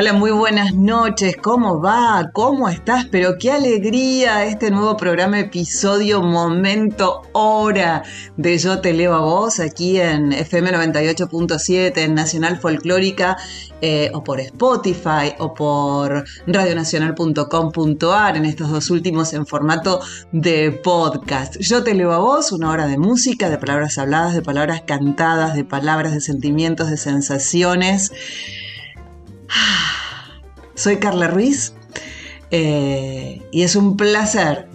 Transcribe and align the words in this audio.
Hola, 0.00 0.14
muy 0.14 0.30
buenas 0.30 0.74
noches. 0.74 1.36
¿Cómo 1.36 1.78
va? 1.78 2.30
¿Cómo 2.32 2.70
estás? 2.70 3.04
Pero 3.10 3.36
qué 3.38 3.52
alegría 3.52 4.46
este 4.46 4.70
nuevo 4.70 4.96
programa, 4.96 5.38
episodio, 5.40 6.22
momento, 6.22 7.20
hora 7.32 8.02
de 8.38 8.56
Yo 8.56 8.80
Te 8.80 8.94
Leo 8.94 9.12
a 9.12 9.20
Vos 9.20 9.60
aquí 9.60 10.00
en 10.00 10.32
FM 10.32 10.72
98.7, 10.72 11.98
en 11.98 12.14
Nacional 12.14 12.58
Folclórica, 12.58 13.36
eh, 13.82 14.10
o 14.14 14.24
por 14.24 14.40
Spotify, 14.40 15.34
o 15.38 15.52
por 15.52 16.24
radionacional.com.ar, 16.46 18.38
en 18.38 18.46
estos 18.46 18.70
dos 18.70 18.88
últimos 18.88 19.34
en 19.34 19.46
formato 19.46 20.00
de 20.32 20.72
podcast. 20.82 21.58
Yo 21.60 21.84
Te 21.84 21.92
Leo 21.92 22.12
a 22.12 22.18
Vos, 22.20 22.52
una 22.52 22.70
hora 22.70 22.86
de 22.86 22.96
música, 22.96 23.50
de 23.50 23.58
palabras 23.58 23.98
habladas, 23.98 24.34
de 24.34 24.40
palabras 24.40 24.80
cantadas, 24.86 25.54
de 25.54 25.66
palabras, 25.66 26.14
de 26.14 26.22
sentimientos, 26.22 26.88
de 26.88 26.96
sensaciones. 26.96 28.12
Soy 30.74 30.96
Carla 30.96 31.28
Ruiz 31.28 31.74
eh, 32.50 33.42
y 33.52 33.62
es 33.62 33.76
un 33.76 33.96
placer 33.96 34.68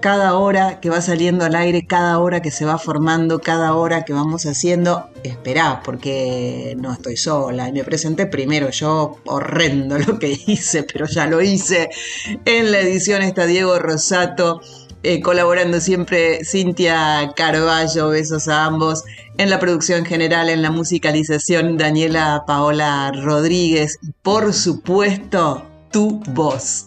cada 0.00 0.34
hora 0.36 0.80
que 0.80 0.90
va 0.90 1.00
saliendo 1.00 1.44
al 1.44 1.56
aire, 1.56 1.86
cada 1.86 2.18
hora 2.18 2.40
que 2.40 2.50
se 2.50 2.64
va 2.64 2.78
formando, 2.78 3.40
cada 3.40 3.74
hora 3.74 4.04
que 4.04 4.12
vamos 4.12 4.46
haciendo. 4.46 5.08
Esperá, 5.24 5.82
porque 5.84 6.76
no 6.78 6.92
estoy 6.92 7.16
sola. 7.16 7.68
Y 7.68 7.72
me 7.72 7.84
presenté 7.84 8.26
primero 8.26 8.70
yo, 8.70 9.18
horrendo 9.26 9.98
lo 9.98 10.18
que 10.18 10.38
hice, 10.46 10.84
pero 10.84 11.06
ya 11.06 11.26
lo 11.26 11.42
hice. 11.42 11.88
En 12.44 12.70
la 12.70 12.80
edición 12.80 13.22
está 13.22 13.46
Diego 13.46 13.78
Rosato. 13.78 14.60
Eh, 15.04 15.20
colaborando 15.20 15.80
siempre 15.80 16.44
Cintia 16.44 17.32
Carballo, 17.36 18.08
besos 18.08 18.48
a 18.48 18.64
ambos, 18.64 19.04
en 19.36 19.48
la 19.48 19.60
producción 19.60 20.04
general, 20.04 20.48
en 20.48 20.60
la 20.60 20.72
musicalización, 20.72 21.76
Daniela 21.76 22.42
Paola 22.46 23.12
Rodríguez, 23.14 23.98
por 24.22 24.52
supuesto, 24.52 25.64
tu 25.92 26.20
voz. 26.30 26.86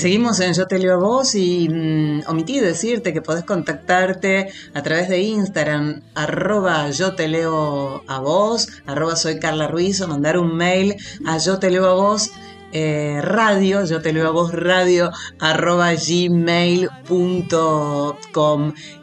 seguimos 0.00 0.40
en 0.40 0.54
Yo 0.54 0.66
Te 0.66 0.78
Leo 0.78 0.94
a 0.94 0.96
Vos 0.96 1.34
y 1.34 1.68
mm, 1.68 2.22
omití 2.26 2.58
decirte 2.58 3.12
que 3.12 3.20
podés 3.20 3.44
contactarte 3.44 4.48
a 4.72 4.82
través 4.82 5.10
de 5.10 5.20
Instagram, 5.20 6.00
arroba 6.14 6.88
Yo 6.90 7.14
Te 7.14 7.28
Leo 7.28 8.02
a 8.08 8.18
Vos, 8.18 8.68
arroba 8.86 9.14
soy 9.14 9.38
Carla 9.38 9.68
Ruiz 9.68 10.00
o 10.00 10.08
mandar 10.08 10.38
un 10.38 10.56
mail 10.56 10.96
a 11.26 11.36
Yo 11.36 11.58
Te 11.58 11.70
Leo 11.70 11.86
a 11.86 11.92
Vos 11.92 12.30
eh, 12.72 13.20
radio, 13.22 13.84
yo 13.84 14.00
te 14.00 14.12
leo 14.12 14.28
a 14.28 14.30
vos 14.30 14.52
radio, 14.52 15.10
arroba 15.38 15.92
gmail.com. 15.94 16.90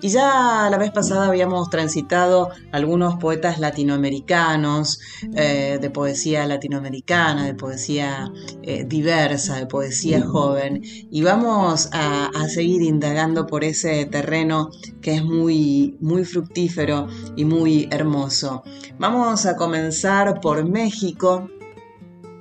Y 0.01 0.09
ya 0.09 0.67
la 0.69 0.77
vez 0.77 0.91
pasada 0.91 1.27
habíamos 1.27 1.69
transitado 1.69 2.49
algunos 2.71 3.15
poetas 3.15 3.59
latinoamericanos, 3.59 4.99
eh, 5.35 5.79
de 5.81 5.89
poesía 5.89 6.45
latinoamericana, 6.45 7.45
de 7.45 7.55
poesía 7.55 8.31
eh, 8.63 8.85
diversa, 8.85 9.57
de 9.57 9.65
poesía 9.65 10.21
joven. 10.21 10.81
Y 10.83 11.21
vamos 11.23 11.89
a, 11.91 12.27
a, 12.27 12.47
seguir 12.47 12.81
indagando 12.81 13.47
por 13.47 13.63
ese 13.63 14.05
terreno 14.05 14.69
que 15.01 15.15
es 15.15 15.23
muy, 15.23 15.97
muy 15.99 16.23
fructífero 16.23 17.07
y 17.35 17.45
muy 17.45 17.87
hermoso. 17.91 18.63
Vamos 18.97 19.45
a 19.45 19.55
comenzar 19.55 20.39
por 20.39 20.67
México. 20.67 21.49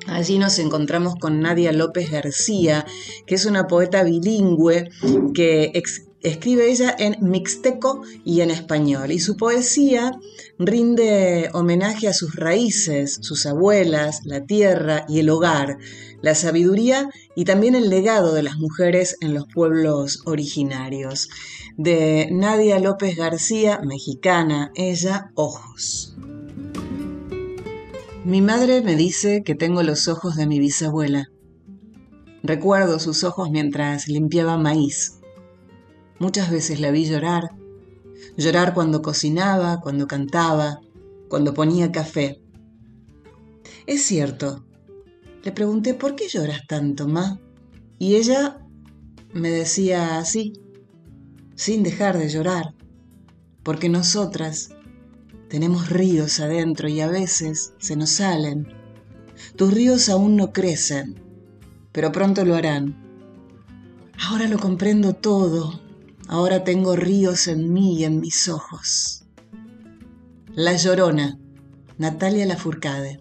Allí 0.07 0.39
nos 0.39 0.59
encontramos 0.59 1.17
con 1.17 1.41
Nadia 1.41 1.73
López 1.73 2.11
García, 2.11 2.87
que 3.27 3.35
es 3.35 3.45
una 3.45 3.67
poeta 3.67 4.05
bilingüe 4.05 4.89
que 5.35 5.73
escribe 6.23 6.71
ella 6.71 6.95
en 6.99 7.17
mixteco 7.21 8.03
y 8.25 8.41
en 8.41 8.51
español. 8.51 9.11
Y 9.11 9.19
su 9.19 9.37
poesía 9.37 10.13
rinde 10.59 11.51
homenaje 11.53 12.09
a 12.09 12.13
sus 12.13 12.37
raíces, 12.37 13.19
sus 13.21 13.47
abuelas, 13.47 14.21
la 14.25 14.45
tierra 14.45 15.07
y 15.09 15.21
el 15.21 15.29
hogar, 15.29 15.79
la 16.23 16.35
sabiduría 16.35 17.11
y 17.35 17.45
también 17.45 17.75
el 17.75 17.91
legado 17.91 18.33
de 18.33 18.43
las 18.43 18.57
mujeres 18.57 19.17
en 19.21 19.35
los 19.35 19.47
pueblos 19.47 20.23
originarios. 20.25 21.29
De 21.77 22.29
Nadia 22.31 22.79
López 22.79 23.17
García, 23.17 23.81
mexicana, 23.85 24.71
ella, 24.77 25.31
Ojos. 25.35 26.17
Mi 28.27 28.43
madre 28.43 28.83
me 28.83 28.97
dice 28.97 29.45
que 29.45 29.55
tengo 29.55 29.85
los 29.85 30.09
ojos 30.09 30.35
de 30.35 30.49
mi 30.49 30.59
bisabuela. 30.59 31.31
Recuerdo 32.43 32.99
sus 32.99 33.23
ojos 33.23 33.53
mientras 33.53 34.09
limpiaba 34.09 34.59
maíz. 34.59 35.21
Muchas 36.19 36.51
veces 36.51 36.81
la 36.81 36.91
vi 36.91 37.05
llorar. 37.05 37.51
Llorar 38.37 38.75
cuando 38.75 39.01
cocinaba, 39.01 39.81
cuando 39.81 40.09
cantaba, 40.09 40.81
cuando 41.29 41.55
ponía 41.55 41.93
café. 41.93 42.43
Es 43.87 44.03
cierto. 44.03 44.67
Le 45.45 45.53
pregunté, 45.53 45.95
¿por 45.95 46.17
qué 46.17 46.27
lloras 46.27 46.67
tanto, 46.67 47.07
ma? 47.07 47.39
Y 48.01 48.17
ella 48.17 48.59
me 49.35 49.51
decía 49.53 50.19
así, 50.19 50.53
sin 51.55 51.85
dejar 51.85 52.19
de 52.19 52.29
llorar, 52.29 52.75
porque 53.63 53.89
nosotras 53.89 54.76
tenemos 55.49 55.89
ríos 55.89 56.41
adentro 56.41 56.89
y 56.89 57.01
a 57.01 57.09
veces 57.09 57.73
se 57.79 57.97
nos 57.97 58.11
salen. 58.11 58.69
Tus 59.57 59.73
ríos 59.73 60.09
aún 60.09 60.37
no 60.37 60.53
crecen, 60.53 61.21
pero 61.93 62.13
pronto 62.13 62.45
lo 62.45 62.55
harán. 62.55 62.97
Ahora 64.19 64.49
lo 64.49 64.59
comprendo 64.59 65.15
todo. 65.15 65.81
Ahora 66.29 66.65
tengo 66.65 66.97
ríos 66.97 67.47
en 67.47 67.73
mí 67.73 68.01
y 68.01 68.05
en 68.05 68.21
mis 68.21 68.49
ojos. 68.49 69.25
La 70.55 70.75
Llorona, 70.75 71.39
Natalia 71.99 72.47
Lafourcade. 72.47 73.21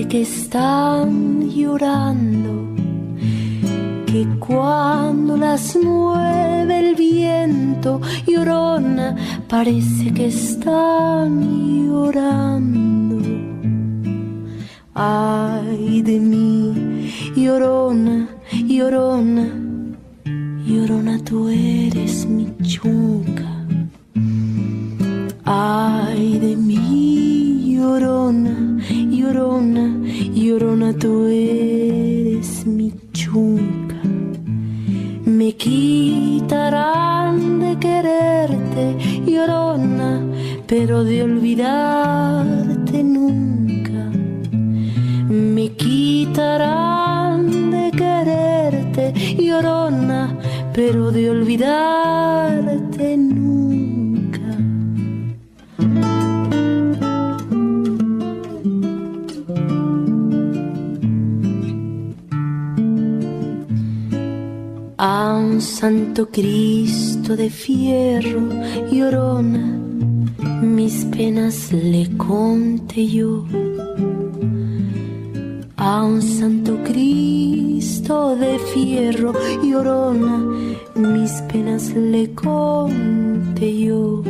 parece 0.00 0.08
que 0.08 0.22
están 0.22 1.50
llorando. 1.50 2.74
Que 4.06 4.26
cuando 4.38 5.36
las 5.36 5.76
mueve 5.76 6.78
el 6.78 6.94
viento, 6.94 8.00
llorona, 8.26 9.14
parece 9.48 10.12
que 10.12 10.26
están 10.28 11.30
llorando. 11.86 13.18
Ay 14.94 16.02
de 16.02 16.18
mí, 16.18 17.12
llorona, 17.36 18.28
llorona, 18.66 19.46
llorona, 20.66 21.18
tú 21.24 21.48
eres 21.48 22.26
mi 22.26 22.46
chunca. 22.62 23.48
Ay 25.44 26.38
de 26.38 26.56
mí, 26.56 27.74
llorona, 27.76 28.69
llorona, 29.20 29.86
llorona, 30.34 30.92
tú 30.94 31.26
eres 31.26 32.66
mi 32.66 32.92
chunca. 33.12 34.00
Me 35.24 35.52
quitarán 35.56 37.36
de 37.60 37.78
quererte, 37.78 38.84
llorona, 39.26 40.10
pero 40.66 41.04
de 41.04 41.22
olvidarte 41.22 43.02
nunca. 43.02 44.10
Me 45.28 45.66
quitarán 45.82 47.42
de 47.70 47.90
quererte, 47.90 49.12
llorona, 49.36 50.34
pero 50.72 51.10
de 51.10 51.30
olvidarte 51.30 52.59
santo 65.60 66.28
Cristo 66.30 67.36
de 67.36 67.50
fierro, 67.50 68.48
llorona, 68.90 69.78
mis 70.62 71.04
penas 71.06 71.72
le 71.72 72.08
conté 72.16 73.06
yo. 73.06 73.44
A 75.76 76.02
un 76.04 76.22
santo 76.22 76.78
Cristo 76.84 78.36
de 78.36 78.58
fierro, 78.58 79.32
llorona, 79.62 80.38
mis 80.94 81.32
penas 81.52 81.94
le 81.94 82.32
conté 82.34 83.80
yo. 83.80 84.22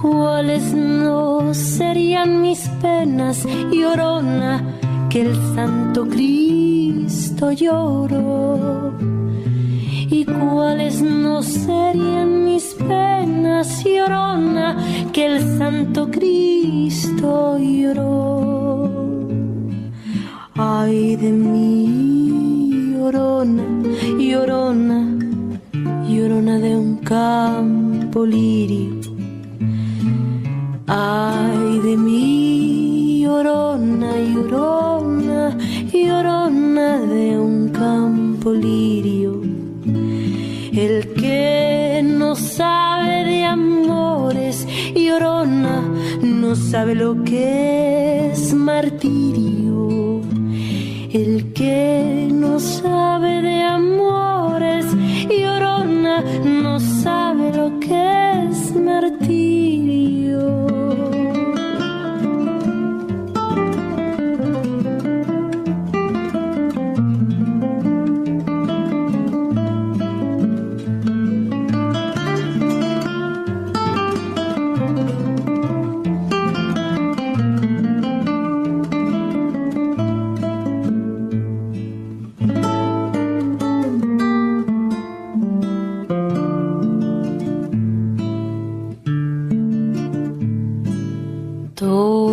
¿Cuáles 0.00 0.72
no 0.72 1.52
serían 1.52 2.40
mis 2.40 2.60
penas, 2.80 3.46
llorona, 3.70 4.69
que 5.10 5.22
el 5.22 5.34
santo 5.56 6.06
Cristo 6.06 7.50
lloró? 7.50 8.94
¿Y 10.08 10.24
cuáles 10.24 11.02
no 11.02 11.42
serían 11.42 12.44
mis 12.44 12.74
penas, 12.74 13.84
llorona, 13.84 14.76
que 15.12 15.26
el 15.26 15.58
santo 15.58 16.08
Cristo 16.10 17.58
lloró? 17.58 19.28
Ay 20.54 21.16
de 21.16 21.32
mí, 21.32 22.92
llorona, 22.92 23.64
llorona, 24.16 25.18
llorona 26.08 26.58
de 26.58 26.76
un 26.76 26.96
campo 26.98 28.24
lirio. 28.24 29.00
Ay 30.86 31.80
de 31.80 31.96
mí, 31.96 33.22
llorona, 33.22 34.12
llorona, 34.16 34.99
llorona 36.06 36.98
de 36.98 37.38
un 37.38 37.68
campo 37.70 38.52
lirio. 38.52 39.42
El 40.72 41.12
que 41.14 42.00
no 42.02 42.34
sabe 42.34 43.24
de 43.24 43.44
amores, 43.44 44.66
llorona, 44.94 45.82
no 46.22 46.54
sabe 46.54 46.94
lo 46.94 47.22
que 47.24 48.30
es 48.32 48.54
martirio. 48.54 50.20
El 51.12 51.52
que 51.52 52.28
no 52.32 52.60
sabe 52.60 53.42
de 53.42 53.62
amores, 53.62 53.79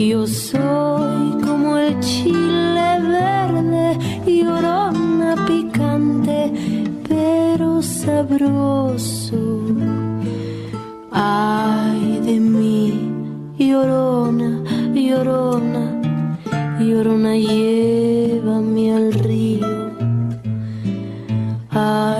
Yo 0.00 0.26
soy 0.26 1.42
como 1.44 1.76
el 1.76 2.00
chile 2.00 3.00
verde, 3.02 3.98
llorona, 4.26 5.44
picante 5.46 6.50
pero 7.06 7.82
sabroso. 7.82 9.36
Ay 11.12 12.18
de 12.24 12.40
mí, 12.40 13.12
llorona, 13.58 14.62
llorona, 14.94 15.84
llorona, 16.80 17.36
llévame 17.36 18.94
al 18.94 19.12
río. 19.12 19.90
Ay 21.68 22.19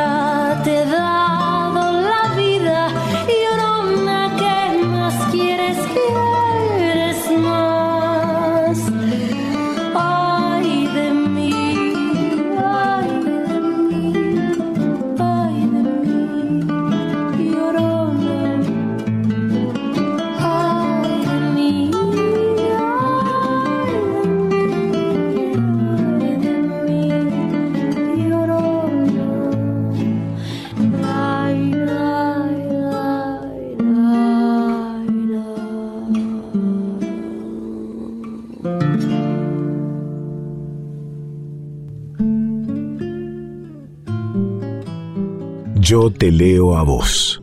Si 0.00 0.06
ya 0.06 0.62
te 0.64 0.76
he 0.90 1.39
Yo 45.90 46.08
te 46.12 46.30
leo 46.30 46.76
a 46.76 46.84
vos. 46.84 47.42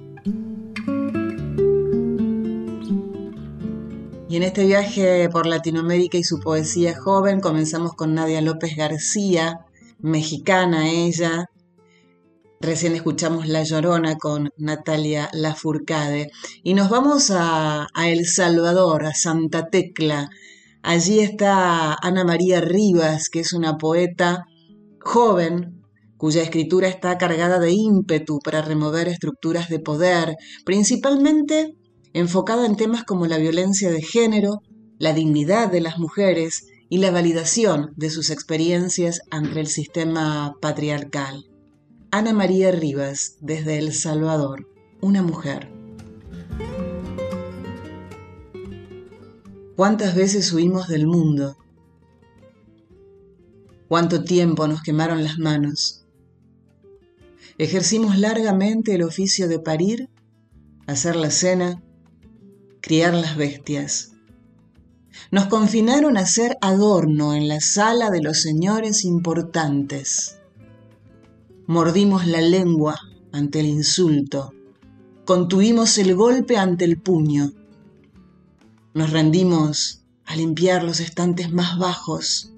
Y 4.30 4.38
en 4.38 4.44
este 4.44 4.66
viaje 4.66 5.27
por 5.27 5.46
Latinoamérica 5.46 6.18
y 6.18 6.24
su 6.24 6.39
poesía 6.39 6.98
joven 6.98 7.42
comenzamos 7.42 7.94
con 7.94 8.13
Nadia 8.13 8.39
López 8.39 8.77
García, 8.77 9.66
mexicana 10.00 10.89
ella. 10.89 11.48
Recién 12.62 12.96
escuchamos 12.96 13.50
La 13.50 13.63
Llorona 13.63 14.16
con 14.16 14.50
Natalia 14.56 15.30
Lafourcade. 15.34 16.32
Y 16.63 16.74
nos 16.74 16.89
vamos 16.89 17.32
a, 17.32 17.88
a 17.94 18.10
El 18.10 18.25
Salvador, 18.25 19.08
a 19.08 19.13
Santa 19.13 19.68
Tecla. 19.68 20.30
Allí 20.84 21.20
está 21.20 21.98
Ana 22.01 22.24
María 22.24 22.62
Rivas, 22.62 23.27
que 23.27 23.42
es 23.42 23.51
una 23.51 23.77
poeta 23.77 24.46
joven 25.01 25.76
cuya 26.17 26.41
escritura 26.41 26.88
está 26.88 27.17
cargada 27.17 27.59
de 27.59 27.71
ímpetu 27.71 28.39
para 28.39 28.62
remover 28.62 29.07
estructuras 29.07 29.69
de 29.69 29.79
poder, 29.79 30.36
principalmente 30.65 31.75
enfocada 32.13 32.65
en 32.65 32.75
temas 32.75 33.03
como 33.03 33.27
la 33.27 33.38
violencia 33.38 33.91
de 33.91 34.01
género, 34.01 34.62
la 34.97 35.13
dignidad 35.13 35.71
de 35.71 35.81
las 35.81 36.00
mujeres 36.00 36.65
y 36.89 36.97
la 36.97 37.12
validación 37.12 37.91
de 37.95 38.09
sus 38.09 38.29
experiencias 38.29 39.21
ante 39.29 39.59
el 39.59 39.67
sistema 39.67 40.55
patriarcal. 40.62 41.45
Ana 42.12 42.33
María 42.33 42.71
Rivas, 42.71 43.38
desde 43.41 43.77
El 43.77 43.93
Salvador, 43.93 44.67
una 45.01 45.21
mujer. 45.21 45.69
¿Cuántas 49.75 50.15
veces 50.15 50.51
huimos 50.53 50.88
del 50.88 51.05
mundo? 51.05 51.57
¿Cuánto 53.88 54.24
tiempo 54.24 54.67
nos 54.67 54.81
quemaron 54.81 55.24
las 55.24 55.38
manos? 55.38 56.06
Ejercimos 57.59 58.19
largamente 58.19 58.93
el 58.93 59.01
oficio 59.01 59.47
de 59.47 59.57
parir, 59.57 60.09
hacer 60.85 61.15
la 61.15 61.31
cena, 61.31 61.81
criar 62.81 63.15
las 63.15 63.35
bestias. 63.35 64.11
Nos 65.31 65.47
confinaron 65.47 66.17
a 66.17 66.27
ser 66.27 66.57
adorno 66.61 67.33
en 67.33 67.47
la 67.47 67.59
sala 67.59 68.11
de 68.11 68.21
los 68.21 68.41
señores 68.41 69.03
importantes. 69.05 70.37
Mordimos 71.65 72.27
la 72.27 72.41
lengua 72.41 72.99
ante 73.31 73.61
el 73.61 73.65
insulto, 73.65 74.53
contuvimos 75.25 75.97
el 75.97 76.13
golpe 76.13 76.57
ante 76.57 76.85
el 76.85 77.01
puño. 77.01 77.53
Nos 78.93 79.09
rendimos 79.09 80.03
a 80.25 80.35
limpiar 80.35 80.83
los 80.83 80.99
estantes 80.99 81.51
más 81.51 81.79
bajos 81.79 82.53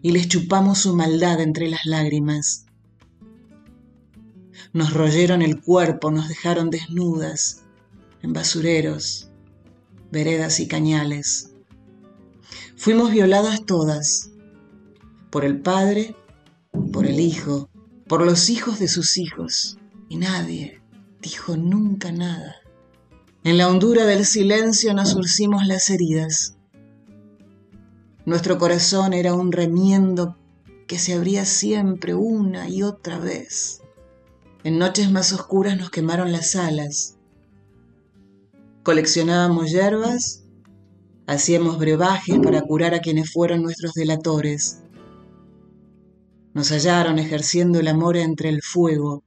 y 0.00 0.12
les 0.12 0.28
chupamos 0.28 0.78
su 0.78 0.96
maldad 0.96 1.42
entre 1.42 1.68
las 1.68 1.84
lágrimas. 1.84 2.64
Nos 4.74 4.92
royeron 4.92 5.40
el 5.40 5.60
cuerpo, 5.62 6.10
nos 6.10 6.28
dejaron 6.28 6.68
desnudas 6.68 7.62
en 8.22 8.32
basureros, 8.32 9.30
veredas 10.10 10.58
y 10.58 10.66
cañales. 10.66 11.52
Fuimos 12.76 13.12
violadas 13.12 13.66
todas, 13.66 14.32
por 15.30 15.44
el 15.44 15.60
Padre, 15.60 16.16
por 16.92 17.06
el 17.06 17.20
Hijo, 17.20 17.70
por 18.08 18.26
los 18.26 18.50
hijos 18.50 18.80
de 18.80 18.88
sus 18.88 19.16
hijos, 19.16 19.78
y 20.08 20.16
nadie 20.16 20.82
dijo 21.22 21.56
nunca 21.56 22.10
nada. 22.10 22.56
En 23.44 23.58
la 23.58 23.68
hondura 23.68 24.06
del 24.06 24.26
silencio 24.26 24.92
nos 24.92 25.10
surcimos 25.10 25.68
las 25.68 25.88
heridas. 25.88 26.56
Nuestro 28.26 28.58
corazón 28.58 29.12
era 29.12 29.34
un 29.34 29.52
remiendo 29.52 30.36
que 30.88 30.98
se 30.98 31.12
abría 31.12 31.44
siempre 31.44 32.14
una 32.14 32.68
y 32.68 32.82
otra 32.82 33.20
vez. 33.20 33.83
En 34.64 34.78
noches 34.78 35.10
más 35.10 35.30
oscuras 35.34 35.76
nos 35.76 35.90
quemaron 35.90 36.32
las 36.32 36.56
alas. 36.56 37.18
Coleccionábamos 38.82 39.70
hierbas, 39.70 40.46
hacíamos 41.26 41.78
brebajes 41.78 42.38
para 42.38 42.62
curar 42.62 42.94
a 42.94 43.00
quienes 43.00 43.30
fueron 43.30 43.62
nuestros 43.62 43.92
delatores. 43.92 44.82
Nos 46.54 46.70
hallaron 46.70 47.18
ejerciendo 47.18 47.78
el 47.78 47.88
amor 47.88 48.16
entre 48.16 48.48
el 48.48 48.62
fuego. 48.62 49.22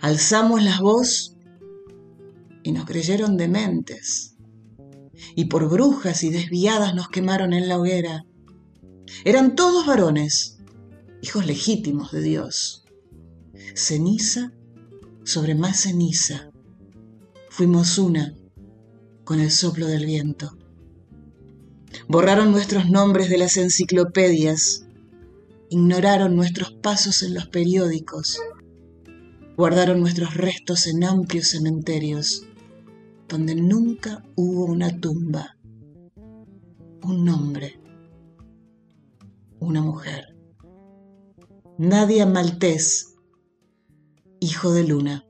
Alzamos 0.00 0.62
la 0.62 0.80
voz 0.80 1.36
y 2.62 2.72
nos 2.72 2.86
creyeron 2.86 3.36
dementes. 3.36 4.36
Y 5.34 5.46
por 5.46 5.68
brujas 5.68 6.24
y 6.24 6.30
desviadas 6.30 6.94
nos 6.94 7.10
quemaron 7.10 7.52
en 7.52 7.68
la 7.68 7.78
hoguera. 7.78 8.24
Eran 9.26 9.54
todos 9.54 9.84
varones, 9.84 10.56
hijos 11.20 11.44
legítimos 11.44 12.10
de 12.10 12.22
Dios 12.22 12.85
ceniza 13.74 14.52
sobre 15.24 15.54
más 15.54 15.80
ceniza. 15.80 16.50
Fuimos 17.50 17.98
una 17.98 18.34
con 19.24 19.40
el 19.40 19.50
soplo 19.50 19.86
del 19.86 20.06
viento. 20.06 20.56
Borraron 22.08 22.52
nuestros 22.52 22.90
nombres 22.90 23.28
de 23.28 23.38
las 23.38 23.56
enciclopedias, 23.56 24.86
ignoraron 25.70 26.36
nuestros 26.36 26.72
pasos 26.72 27.22
en 27.22 27.34
los 27.34 27.48
periódicos, 27.48 28.38
guardaron 29.56 30.00
nuestros 30.00 30.34
restos 30.34 30.86
en 30.86 31.02
amplios 31.02 31.48
cementerios, 31.48 32.46
donde 33.28 33.54
nunca 33.54 34.22
hubo 34.36 34.66
una 34.66 35.00
tumba, 35.00 35.56
un 37.02 37.24
nombre, 37.24 37.80
una 39.58 39.82
mujer. 39.82 40.36
Nadia 41.78 42.26
Maltés 42.26 43.15
hijo 44.40 44.72
de 44.72 44.84
luna. 44.84 45.25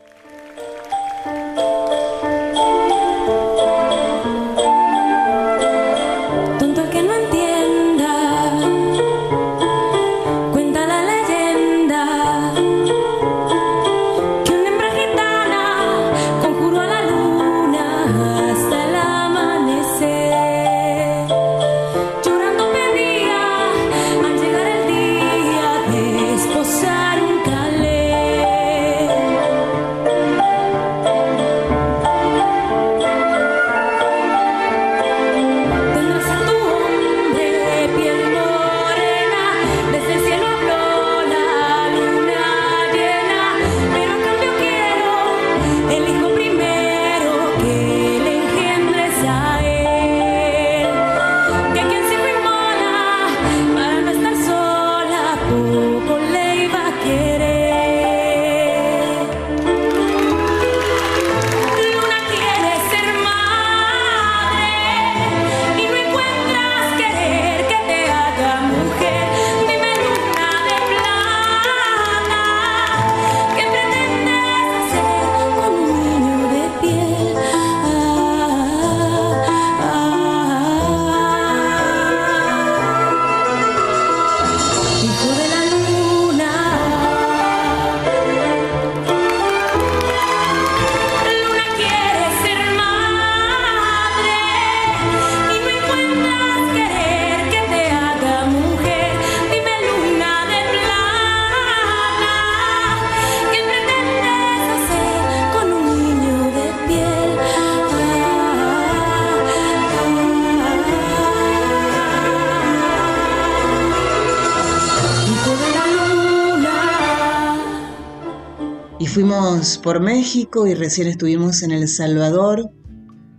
Por 119.86 120.00
México 120.00 120.66
y 120.66 120.74
recién 120.74 121.06
estuvimos 121.06 121.62
en 121.62 121.70
El 121.70 121.86
Salvador 121.86 122.72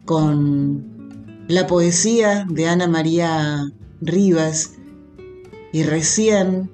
con 0.06 1.44
la 1.50 1.68
poesía 1.68 2.46
de 2.50 2.70
Ana 2.70 2.88
María 2.88 3.70
Rivas 4.00 4.76
y 5.74 5.84
recién 5.84 6.72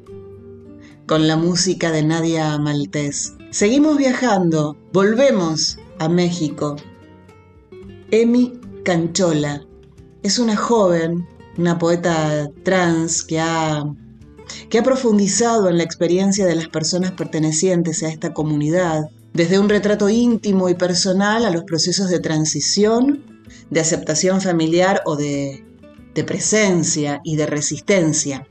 con 1.08 1.28
la 1.28 1.38
música 1.38 1.90
de 1.90 2.04
Nadia 2.04 2.56
Maltés. 2.60 3.34
Seguimos 3.50 3.98
viajando, 3.98 4.78
volvemos 4.94 5.80
a 5.98 6.08
México. 6.08 6.76
Emi 8.12 8.54
Canchola 8.86 9.66
es 10.22 10.38
una 10.38 10.56
joven, 10.56 11.28
una 11.58 11.80
poeta 11.80 12.48
trans 12.62 13.24
que 13.24 13.40
ha, 13.40 13.92
que 14.70 14.78
ha 14.78 14.84
profundizado 14.84 15.68
en 15.68 15.78
la 15.78 15.84
experiencia 15.84 16.46
de 16.46 16.58
las 16.58 16.68
personas 16.68 17.14
pertenecientes 17.14 18.04
a 18.04 18.10
esta 18.10 18.36
comunidad, 18.36 19.10
desde 19.34 19.58
un 19.58 19.68
retrato 19.68 20.10
íntimo 20.10 20.70
y 20.70 20.76
personal 20.76 21.46
a 21.46 21.50
los 21.50 21.64
procesos 21.64 22.10
de 22.10 22.20
transición, 22.20 23.24
de 23.70 23.80
aceptación 23.80 24.42
familiar 24.42 25.02
o 25.06 25.16
de, 25.16 25.66
presencia 26.28 27.20
y 27.24 27.36
de 27.36 27.48
resistencia 27.48 28.48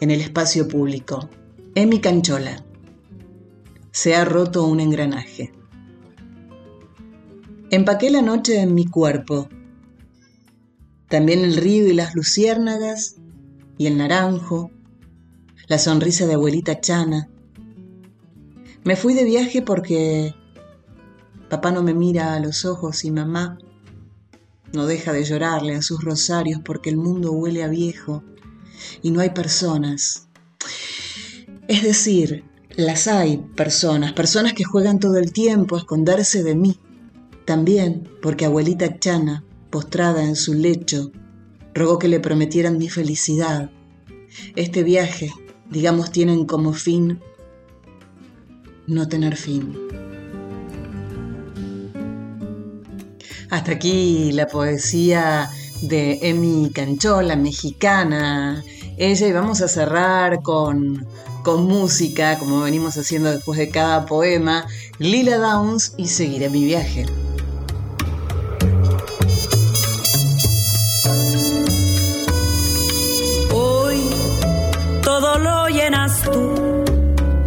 en 0.00 0.10
el 0.10 0.22
espacio 0.22 0.66
público. 0.66 1.28
Emi 1.74 2.00
Canchola. 2.00 2.64
Se 3.92 4.16
ha 4.16 4.24
roto 4.24 4.64
un 4.64 4.80
engranaje. 4.80 5.52
Empaqué 7.70 8.10
la 8.10 8.22
noche 8.22 8.60
en 8.60 8.74
mi 8.74 8.86
cuerpo. 8.86 9.48
También 11.08 11.40
el 11.40 11.56
río 11.56 11.86
y 11.86 11.92
las 11.92 12.14
luciérnagas 12.14 13.16
y 13.76 13.86
el 13.86 13.98
naranjo, 13.98 14.70
la 15.68 15.78
sonrisa 15.78 16.26
de 16.26 16.34
abuelita 16.34 16.80
Chana. 16.80 17.28
Me 18.84 18.96
fui 18.96 19.14
de 19.14 19.24
viaje 19.24 19.62
porque 19.62 20.34
papá 21.48 21.72
no 21.72 21.82
me 21.82 21.94
mira 21.94 22.34
a 22.34 22.40
los 22.40 22.64
ojos 22.64 23.04
y 23.04 23.10
mamá 23.10 23.58
no 24.72 24.86
deja 24.86 25.12
de 25.12 25.24
llorarle 25.24 25.76
a 25.76 25.82
sus 25.82 26.02
rosarios 26.02 26.60
porque 26.64 26.90
el 26.90 26.96
mundo 26.96 27.32
huele 27.32 27.62
a 27.62 27.68
viejo 27.68 28.22
y 29.02 29.10
no 29.10 29.20
hay 29.20 29.30
personas 29.30 30.24
es 31.66 31.82
decir, 31.82 32.44
las 32.76 33.08
hay 33.08 33.38
personas, 33.38 34.12
personas 34.12 34.52
que 34.52 34.64
juegan 34.64 34.98
todo 34.98 35.16
el 35.16 35.32
tiempo 35.32 35.76
a 35.76 35.78
esconderse 35.78 36.42
de 36.42 36.54
mí. 36.54 36.78
También 37.46 38.08
porque 38.20 38.44
abuelita 38.44 38.98
Chana, 38.98 39.44
postrada 39.70 40.24
en 40.24 40.36
su 40.36 40.52
lecho, 40.52 41.10
rogó 41.72 41.98
que 41.98 42.08
le 42.08 42.20
prometieran 42.20 42.76
mi 42.76 42.90
felicidad. 42.90 43.70
Este 44.56 44.82
viaje, 44.82 45.32
digamos, 45.70 46.10
tienen 46.10 46.44
como 46.44 46.74
fin 46.74 47.20
no 48.86 49.08
tener 49.08 49.36
fin. 49.36 49.76
Hasta 53.50 53.72
aquí 53.72 54.32
la 54.32 54.46
poesía 54.46 55.48
de 55.82 56.18
Emi 56.22 56.70
Canchola, 56.74 57.36
mexicana. 57.36 58.62
Ella 58.96 59.28
y 59.28 59.32
vamos 59.32 59.60
a 59.60 59.68
cerrar 59.68 60.42
con 60.42 61.06
con 61.44 61.66
música, 61.66 62.38
como 62.38 62.62
venimos 62.62 62.96
haciendo 62.96 63.30
después 63.30 63.58
de 63.58 63.68
cada 63.68 64.06
poema, 64.06 64.66
Lila 64.98 65.36
Downs 65.36 65.92
y 65.98 66.08
seguiré 66.08 66.48
mi 66.48 66.64
viaje. 66.64 67.04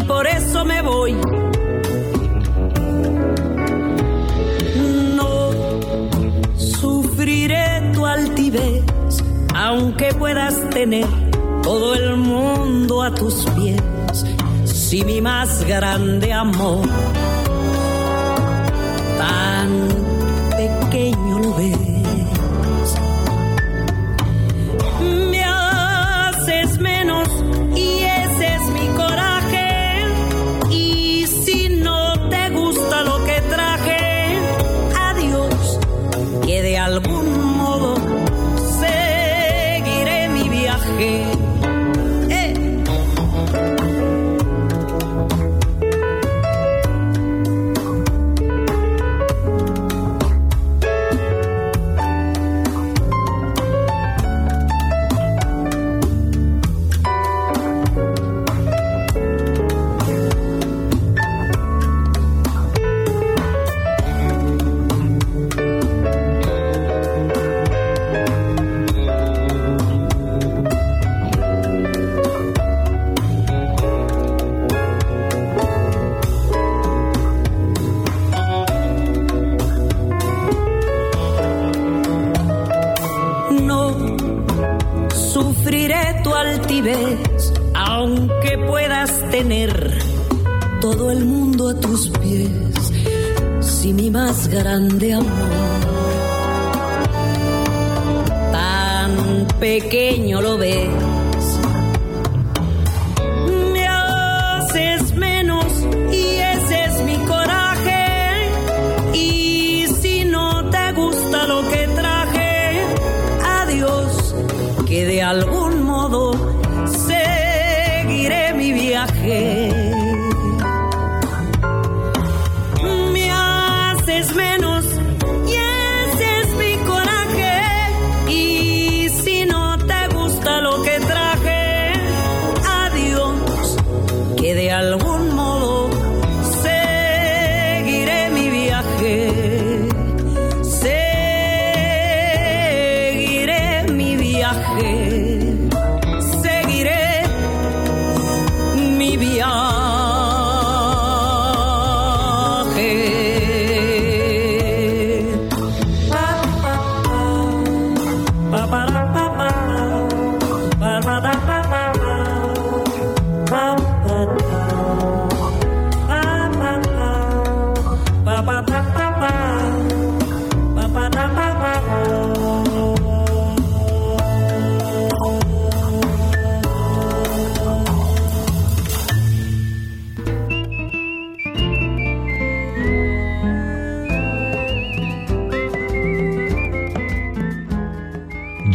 por 0.00 0.26
eso 0.26 0.64
me 0.64 0.82
voy. 0.82 1.14
No 5.14 5.50
sufriré 6.56 7.92
tu 7.94 8.04
altivez, 8.04 8.84
aunque 9.54 10.14
puedas 10.14 10.70
tener 10.70 11.06
todo 11.62 11.94
el 11.94 12.16
mundo 12.16 13.02
a 13.02 13.14
tus 13.14 13.44
pies. 13.50 13.82
Si 14.64 15.04
mi 15.04 15.20
más 15.20 15.64
grande 15.64 16.32
amor, 16.32 16.86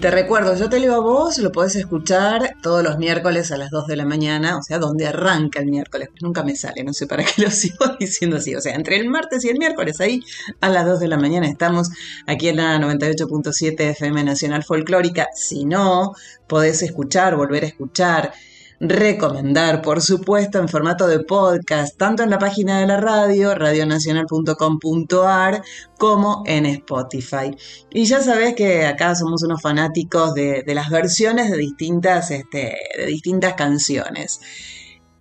Te 0.00 0.10
recuerdo, 0.10 0.56
yo 0.56 0.70
te 0.70 0.80
leo 0.80 0.94
a 0.94 1.00
vos, 1.00 1.36
lo 1.38 1.52
podés 1.52 1.76
escuchar 1.76 2.56
todos 2.62 2.82
los 2.82 2.96
miércoles 2.96 3.52
a 3.52 3.58
las 3.58 3.70
2 3.70 3.86
de 3.86 3.96
la 3.96 4.06
mañana, 4.06 4.56
o 4.56 4.62
sea, 4.62 4.78
donde 4.78 5.06
arranca 5.06 5.60
el 5.60 5.66
miércoles. 5.66 6.08
Nunca 6.22 6.42
me 6.42 6.56
sale, 6.56 6.82
no 6.84 6.94
sé 6.94 7.06
para 7.06 7.22
qué 7.22 7.42
lo 7.42 7.50
sigo 7.50 7.84
diciendo 7.98 8.38
así. 8.38 8.54
O 8.54 8.60
sea, 8.62 8.74
entre 8.74 8.96
el 8.96 9.08
martes 9.08 9.44
y 9.44 9.50
el 9.50 9.58
miércoles, 9.58 10.00
ahí 10.00 10.22
a 10.60 10.70
las 10.70 10.86
2 10.86 11.00
de 11.00 11.08
la 11.08 11.18
mañana 11.18 11.46
estamos 11.46 11.90
aquí 12.26 12.48
en 12.48 12.56
la 12.56 12.78
98.7 12.78 13.78
FM 13.90 14.24
Nacional 14.24 14.64
Folclórica. 14.64 15.28
Si 15.34 15.66
no, 15.66 16.12
podés 16.46 16.82
escuchar, 16.82 17.36
volver 17.36 17.64
a 17.64 17.66
escuchar 17.66 18.32
recomendar, 18.80 19.82
por 19.82 20.00
supuesto, 20.00 20.58
en 20.58 20.68
formato 20.68 21.06
de 21.06 21.20
podcast, 21.20 21.98
tanto 21.98 22.22
en 22.22 22.30
la 22.30 22.38
página 22.38 22.80
de 22.80 22.86
la 22.86 22.98
radio, 22.98 23.54
radionacional.com.ar, 23.54 25.62
como 25.98 26.42
en 26.46 26.64
Spotify. 26.64 27.54
Y 27.90 28.06
ya 28.06 28.22
sabes 28.22 28.54
que 28.54 28.86
acá 28.86 29.14
somos 29.14 29.42
unos 29.42 29.60
fanáticos 29.60 30.32
de, 30.32 30.64
las 30.66 30.88
versiones 30.88 31.50
de 31.50 31.58
distintas, 31.58 32.30
este, 32.30 32.78
de 32.96 33.06
distintas 33.06 33.52
canciones. 33.54 34.40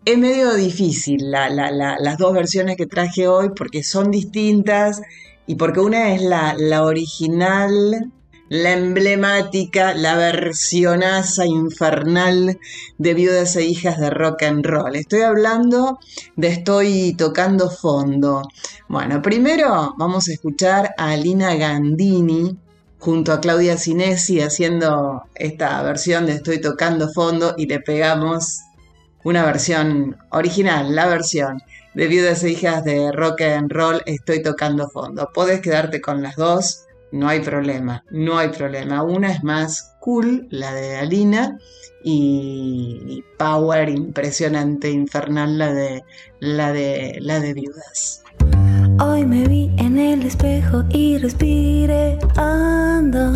Es 0.06 0.18
medio 0.18 0.54
difícil 0.54 1.30
las 1.30 2.18
dos 2.18 2.34
versiones 2.34 2.78
que 2.78 2.86
traje 2.86 3.28
hoy 3.28 3.50
porque 3.56 3.84
son 3.84 4.10
distintas 4.10 5.02
y 5.46 5.56
porque 5.56 5.82
una 5.82 6.14
es 6.14 6.22
la 6.22 6.86
original 6.86 8.14
la 8.50 8.74
emblemática, 8.74 9.94
la 9.94 10.16
versionaza 10.16 11.46
infernal 11.46 12.60
de 12.98 13.14
viudas 13.14 13.56
e 13.56 13.66
hijas 13.66 14.00
de 14.00 14.10
rock 14.10 14.44
and 14.44 14.66
roll. 14.66 14.96
Estoy 14.96 15.22
hablando 15.22 16.00
de 16.36 16.48
Estoy 16.48 17.14
tocando 17.14 17.70
fondo. 17.70 18.42
Bueno, 18.88 19.22
primero 19.22 19.94
vamos 19.98 20.28
a 20.28 20.34
escuchar 20.34 20.96
a 20.98 21.12
Alina 21.12 21.56
Gandini 21.56 22.58
junto 22.98 23.34
a 23.34 23.40
Claudia 23.40 23.78
Cinesi 23.78 24.42
haciendo 24.42 25.24
esta 25.36 25.82
versión 25.84 26.26
de 26.26 26.34
Estoy 26.34 26.60
tocando 26.60 27.08
fondo 27.14 27.54
y 27.56 27.68
le 27.68 27.80
pegamos 27.80 28.62
una 29.24 29.46
versión 29.46 30.18
original, 30.32 30.96
la 30.96 31.06
versión 31.06 31.62
de 31.94 32.08
viudas 32.08 32.44
e 32.44 32.50
hijas 32.50 32.84
de 32.84 33.12
rock 33.12 33.42
and 33.42 33.72
roll 33.72 34.02
Estoy 34.08 34.42
tocando 34.42 34.90
fondo. 34.90 35.30
Puedes 35.36 35.62
quedarte 35.62 36.02
con 36.02 36.24
las 36.24 36.36
dos 36.36 36.86
no 37.12 37.28
hay 37.28 37.40
problema, 37.42 38.04
no 38.12 38.38
hay 38.38 38.50
problema. 38.50 39.04
Una 39.04 39.32
es 39.32 39.44
más 39.44 39.96
cool, 40.00 40.48
la 40.52 40.74
de 40.74 40.98
Alina, 40.98 41.58
y, 42.04 43.24
power 43.38 43.90
impresionante, 43.90 44.90
infernal, 44.90 45.58
la 45.58 45.74
de, 45.74 46.04
la 46.40 46.72
de, 46.72 47.18
la 47.22 47.40
de 47.40 47.54
viudas. 47.54 48.24
Hoy 49.02 49.26
me 49.26 49.48
vi 49.48 49.72
en 49.78 49.98
el 49.98 50.24
espejo 50.24 50.84
y 50.90 51.18
respiré 51.18 52.20
ando. 52.36 53.32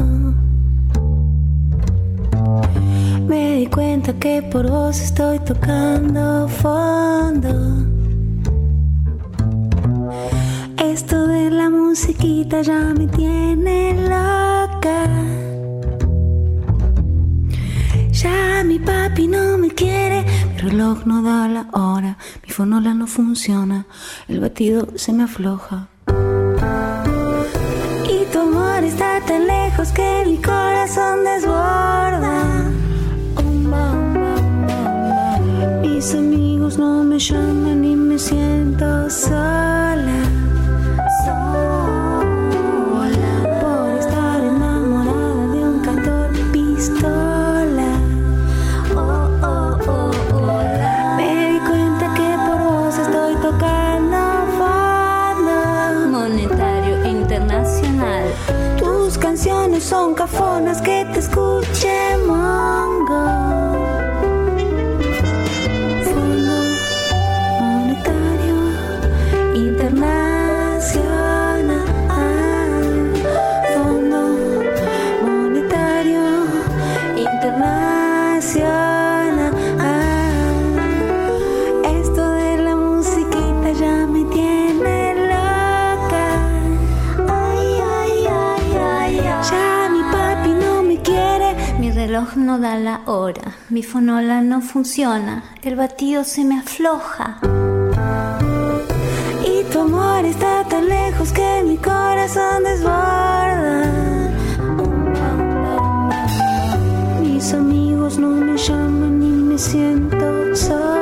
Me 3.28 3.56
di 3.56 3.68
cuenta 3.68 4.14
que 4.20 4.42
por 4.52 4.70
vos 4.70 5.00
estoy 5.00 5.40
tocando 5.40 6.48
fondo. 6.48 8.03
Esto 10.92 11.28
de 11.28 11.50
la 11.50 11.70
musiquita 11.70 12.62
ya 12.62 12.94
me 12.98 13.08
tiene 13.08 13.94
loca. 14.04 15.08
Ya 18.12 18.64
mi 18.66 18.80
papi 18.80 19.28
no 19.28 19.58
me 19.58 19.70
quiere, 19.70 20.26
mi 20.52 20.58
reloj 20.58 21.06
no 21.06 21.22
da 21.24 21.48
la 21.48 21.68
hora, 21.72 22.18
mi 22.44 22.50
fonola 22.50 22.94
no 22.94 23.08
funciona, 23.08 23.86
el 24.28 24.40
batido 24.42 24.88
se 24.96 25.14
me 25.14 25.24
afloja. 25.24 25.88
Y 28.16 28.26
tu 28.32 28.40
amor 28.40 28.84
está 28.84 29.22
tan 29.26 29.48
lejos 29.48 29.90
que 29.94 30.24
mi 30.28 30.38
corazón 30.38 31.24
desborda. 31.24 32.36
Mis 35.82 36.14
amigos 36.14 36.78
no 36.78 37.04
me 37.04 37.18
llaman 37.18 37.86
y 37.86 37.96
me 37.96 38.20
siento 38.20 39.10
sola. 39.10 40.43
Funciona, 94.74 95.44
el 95.62 95.76
batido 95.76 96.24
se 96.24 96.44
me 96.44 96.58
afloja. 96.58 97.38
Y 99.48 99.64
tu 99.72 99.82
amor 99.82 100.26
está 100.26 100.64
tan 100.68 100.90
lejos 100.90 101.32
que 101.32 101.62
mi 101.64 101.78
corazón 101.78 102.64
desborda. 102.64 104.32
Mis 107.22 107.54
amigos 107.54 108.18
no 108.18 108.30
me 108.30 108.58
llaman 108.58 109.20
ni 109.20 109.44
me 109.44 109.60
siento 109.60 110.56
sola. 110.56 110.93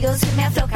oídos 0.00 0.20
se 0.20 0.36
me 0.36 0.44
aflojan 0.44 0.69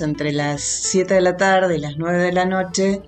entre 0.00 0.32
las 0.32 0.62
7 0.62 1.14
de 1.14 1.20
la 1.20 1.36
tarde 1.36 1.76
y 1.76 1.80
las 1.80 1.96
9 1.96 2.22
de 2.22 2.32
la 2.32 2.44
noche 2.44 3.02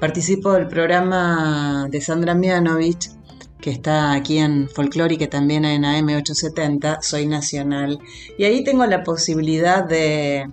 participo 0.00 0.52
del 0.52 0.66
programa 0.66 1.86
de 1.90 2.00
Sandra 2.00 2.34
Mianovich, 2.34 3.10
que 3.60 3.70
está 3.70 4.12
aquí 4.12 4.38
en 4.38 4.68
Folclórica 4.68 5.24
y 5.24 5.28
también 5.28 5.64
en 5.64 5.84
AM870, 5.84 7.02
Soy 7.02 7.26
Nacional. 7.26 8.00
Y 8.36 8.44
ahí 8.44 8.64
tengo 8.64 8.84
la 8.86 9.04
posibilidad 9.04 9.84
de, 9.84 10.50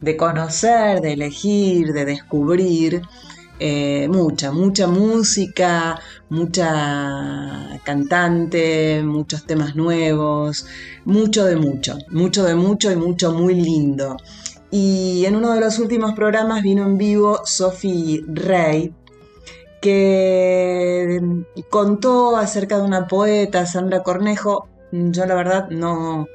de 0.00 0.16
conocer, 0.16 1.00
de 1.00 1.12
elegir, 1.12 1.92
de 1.92 2.04
descubrir 2.04 3.02
eh, 3.60 4.06
mucha, 4.08 4.52
mucha 4.52 4.86
música, 4.86 6.00
mucha 6.28 7.80
cantante, 7.84 9.02
muchos 9.02 9.44
temas 9.46 9.74
nuevos, 9.74 10.66
mucho 11.04 11.44
de 11.44 11.56
mucho, 11.56 11.98
mucho 12.10 12.44
de 12.44 12.54
mucho 12.54 12.92
y 12.92 12.96
mucho 12.96 13.32
muy 13.32 13.54
lindo. 13.54 14.16
Y 14.70 15.24
en 15.24 15.36
uno 15.36 15.54
de 15.54 15.60
los 15.60 15.78
últimos 15.78 16.14
programas 16.14 16.62
vino 16.62 16.84
en 16.84 16.98
vivo 16.98 17.40
Sophie 17.44 18.22
Rey, 18.26 18.92
que 19.80 21.20
contó 21.70 22.36
acerca 22.36 22.76
de 22.76 22.82
una 22.82 23.06
poeta, 23.06 23.64
Sandra 23.66 24.02
Cornejo. 24.02 24.68
Yo 24.92 25.24
la 25.26 25.34
verdad 25.34 25.68
no, 25.70 26.26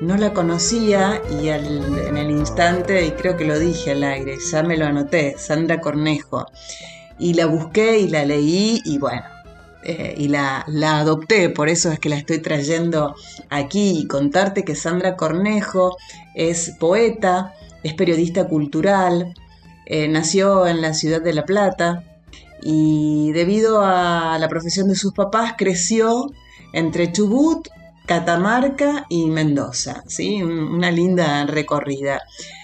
no 0.00 0.16
la 0.16 0.32
conocía 0.32 1.22
y 1.40 1.48
en 1.48 2.16
el 2.16 2.30
instante, 2.30 3.06
y 3.06 3.10
creo 3.12 3.36
que 3.36 3.44
lo 3.44 3.58
dije 3.58 3.92
al 3.92 4.02
aire, 4.02 4.36
ya 4.50 4.62
me 4.62 4.76
lo 4.76 4.86
anoté, 4.86 5.36
Sandra 5.38 5.80
Cornejo. 5.80 6.46
Y 7.18 7.34
la 7.34 7.46
busqué 7.46 7.98
y 7.98 8.08
la 8.08 8.24
leí 8.24 8.80
y 8.84 8.98
bueno, 8.98 9.24
eh, 9.82 10.14
y 10.16 10.28
la, 10.28 10.64
la, 10.68 10.98
adopté, 11.00 11.50
por 11.50 11.68
eso 11.68 11.90
es 11.90 11.98
que 11.98 12.08
la 12.08 12.16
estoy 12.16 12.38
trayendo 12.38 13.14
aquí 13.48 14.00
y 14.00 14.06
contarte 14.06 14.64
que 14.64 14.74
Sandra 14.74 15.16
Cornejo 15.16 15.96
es 16.34 16.76
poeta, 16.78 17.54
es 17.82 17.94
periodista 17.94 18.46
cultural, 18.46 19.34
eh, 19.86 20.08
nació 20.08 20.66
en 20.66 20.82
la 20.82 20.94
ciudad 20.94 21.22
de 21.22 21.32
La 21.32 21.44
Plata 21.44 22.04
y 22.62 23.32
debido 23.32 23.82
a 23.82 24.38
la 24.38 24.48
profesión 24.48 24.88
de 24.88 24.96
sus 24.96 25.12
papás 25.12 25.54
creció 25.56 26.30
entre 26.72 27.12
Chubut 27.12 27.68
Catamarca 28.08 29.04
y 29.10 29.26
Mendoza, 29.26 30.02
¿sí? 30.06 30.42
Una 30.42 30.90
linda 30.90 31.44
recorrida. 31.44 32.22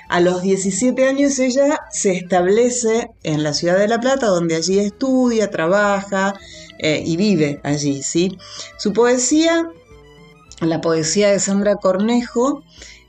A 0.09 0.21
los 0.21 0.43
17 0.43 1.07
años 1.07 1.39
ella 1.39 1.81
se 1.91 2.13
establece 2.13 3.11
en 3.23 3.43
la 3.43 3.53
ciudad 3.53 3.79
de 3.79 3.89
La 3.89 4.01
Plata, 4.01 4.27
donde 4.27 4.57
allí 4.57 4.79
estudia, 4.79 5.51
trabaja 5.51 6.35
eh, 6.79 7.03
y 7.05 7.17
vive 7.17 7.61
allí, 7.63 8.03
¿sí? 8.03 8.39
Su 8.79 8.93
poesía, 8.95 9.69
la 10.61 10.81
poesía 10.81 11.31
de 11.31 11.41
Sandra 11.41 11.77
Cornejo, 11.77 12.63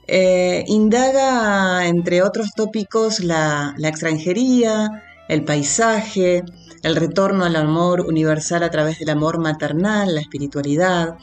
eh, 0.07 0.63
indaga, 0.67 1.87
entre 1.87 2.21
otros 2.21 2.53
tópicos, 2.55 3.19
la, 3.21 3.75
extranjería, 3.79 5.03
el 5.27 5.43
paisaje, 5.43 6.43
el 6.83 6.95
retorno 6.95 7.45
al 7.45 7.55
amor 7.55 8.01
universal 8.01 8.63
a 8.63 8.69
través 8.69 8.99
del 8.99 9.09
amor 9.09 9.39
maternal, 9.39 10.13
la 10.13 10.21
espiritualidad. 10.21 11.17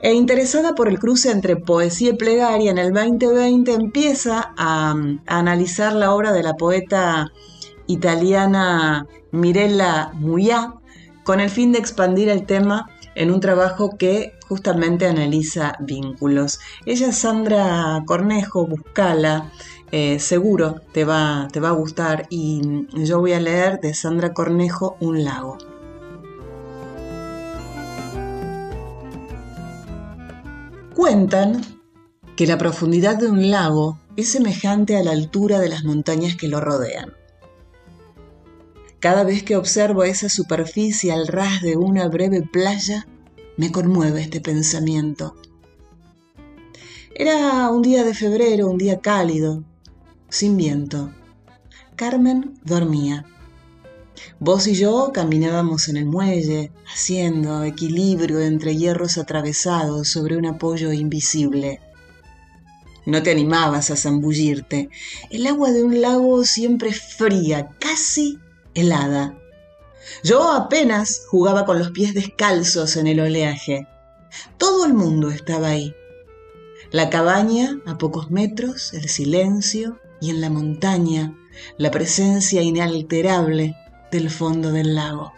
E 0.00 0.12
interesada 0.12 0.74
por 0.74 0.88
el 0.88 0.98
cruce 0.98 1.30
entre 1.30 1.56
poesía 1.56 2.10
y 2.10 2.16
plegaria, 2.16 2.70
en 2.70 2.78
el 2.78 2.92
2020 2.92 3.72
empieza 3.72 4.52
a, 4.56 4.94
analizar 5.26 5.92
la 5.92 6.12
obra 6.12 6.32
de 6.32 6.42
la 6.42 6.54
poeta 6.54 7.32
italiana 7.86 9.06
Mirella 9.30 10.10
Muyá 10.14 10.74
con 11.24 11.40
el 11.40 11.50
fin 11.50 11.72
de 11.72 11.78
expandir 11.78 12.28
el 12.28 12.46
tema 12.46 12.88
en 13.16 13.30
un 13.32 13.40
trabajo 13.40 13.96
que 13.98 14.34
justamente 14.46 15.06
analiza 15.06 15.74
vínculos. 15.80 16.60
Ella, 16.84 17.10
Sandra 17.12 18.02
Cornejo, 18.06 18.66
buscala, 18.66 19.50
eh, 19.90 20.18
seguro 20.20 20.82
te 20.92 21.04
va, 21.04 21.48
te 21.50 21.58
va 21.58 21.70
a 21.70 21.72
gustar 21.72 22.26
y 22.28 22.86
yo 23.04 23.18
voy 23.18 23.32
a 23.32 23.40
leer 23.40 23.80
de 23.80 23.94
Sandra 23.94 24.32
Cornejo 24.32 24.96
Un 25.00 25.24
lago. 25.24 25.58
Cuentan 30.94 31.62
que 32.36 32.46
la 32.46 32.58
profundidad 32.58 33.16
de 33.16 33.28
un 33.28 33.50
lago 33.50 33.98
es 34.16 34.32
semejante 34.32 34.96
a 34.96 35.02
la 35.02 35.12
altura 35.12 35.58
de 35.58 35.68
las 35.68 35.84
montañas 35.84 36.36
que 36.36 36.48
lo 36.48 36.60
rodean. 36.60 37.12
Cada 39.08 39.22
vez 39.22 39.44
que 39.44 39.54
observo 39.54 40.02
esa 40.02 40.28
superficie 40.28 41.12
al 41.12 41.28
ras 41.28 41.62
de 41.62 41.76
una 41.76 42.08
breve 42.08 42.42
playa, 42.42 43.06
me 43.56 43.70
conmueve 43.70 44.20
este 44.20 44.40
pensamiento. 44.40 45.36
Era 47.14 47.70
un 47.70 47.82
día 47.82 48.02
de 48.02 48.14
febrero, 48.14 48.68
un 48.68 48.78
día 48.78 48.98
cálido, 48.98 49.62
sin 50.28 50.56
viento. 50.56 51.14
Carmen 51.94 52.58
dormía. 52.64 53.24
Vos 54.40 54.66
y 54.66 54.74
yo 54.74 55.12
caminábamos 55.14 55.88
en 55.88 55.98
el 55.98 56.06
muelle, 56.06 56.72
haciendo 56.92 57.62
equilibrio 57.62 58.40
entre 58.40 58.74
hierros 58.74 59.18
atravesados 59.18 60.08
sobre 60.08 60.36
un 60.36 60.46
apoyo 60.46 60.90
invisible. 60.90 61.78
No 63.04 63.22
te 63.22 63.30
animabas 63.30 63.92
a 63.92 63.96
zambullirte. 63.96 64.88
El 65.30 65.46
agua 65.46 65.70
de 65.70 65.84
un 65.84 66.00
lago 66.00 66.42
siempre 66.42 66.92
fría, 66.92 67.70
casi 67.78 68.40
helada. 68.76 69.36
Yo 70.22 70.52
apenas 70.52 71.22
jugaba 71.28 71.64
con 71.64 71.78
los 71.78 71.90
pies 71.90 72.14
descalzos 72.14 72.96
en 72.96 73.08
el 73.08 73.18
oleaje. 73.18 73.88
Todo 74.58 74.84
el 74.84 74.94
mundo 74.94 75.30
estaba 75.30 75.68
ahí. 75.68 75.94
La 76.92 77.10
cabaña 77.10 77.80
a 77.86 77.98
pocos 77.98 78.30
metros, 78.30 78.92
el 78.94 79.08
silencio 79.08 79.98
y 80.20 80.30
en 80.30 80.40
la 80.40 80.50
montaña 80.50 81.34
la 81.78 81.90
presencia 81.90 82.62
inalterable 82.62 83.76
del 84.10 84.30
fondo 84.30 84.72
del 84.72 84.94
lago. 84.94 85.32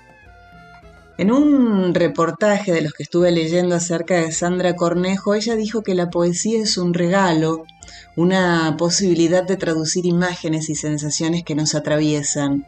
En 1.17 1.33
un 1.33 1.95
reportaje 1.95 2.73
de 2.73 2.83
los 2.83 2.93
que 2.93 3.03
estuve 3.03 3.33
leyendo 3.33 3.75
acerca 3.75 4.17
de 4.21 4.31
Sandra 4.31 4.77
Cornejo, 4.77 5.35
ella 5.35 5.57
dijo 5.57 5.83
que 5.83 5.95
la 5.95 6.11
poesía 6.11 6.63
es 6.63 6.79
un 6.79 6.95
regalo, 6.95 7.65
una 8.15 8.77
posibilidad 8.79 9.43
de 9.43 9.57
traducir 9.57 10.07
imágenes 10.07 10.69
y 10.69 10.77
sensaciones 10.77 11.43
que 11.43 11.57
nos 11.57 11.75
atraviesan. 11.75 12.67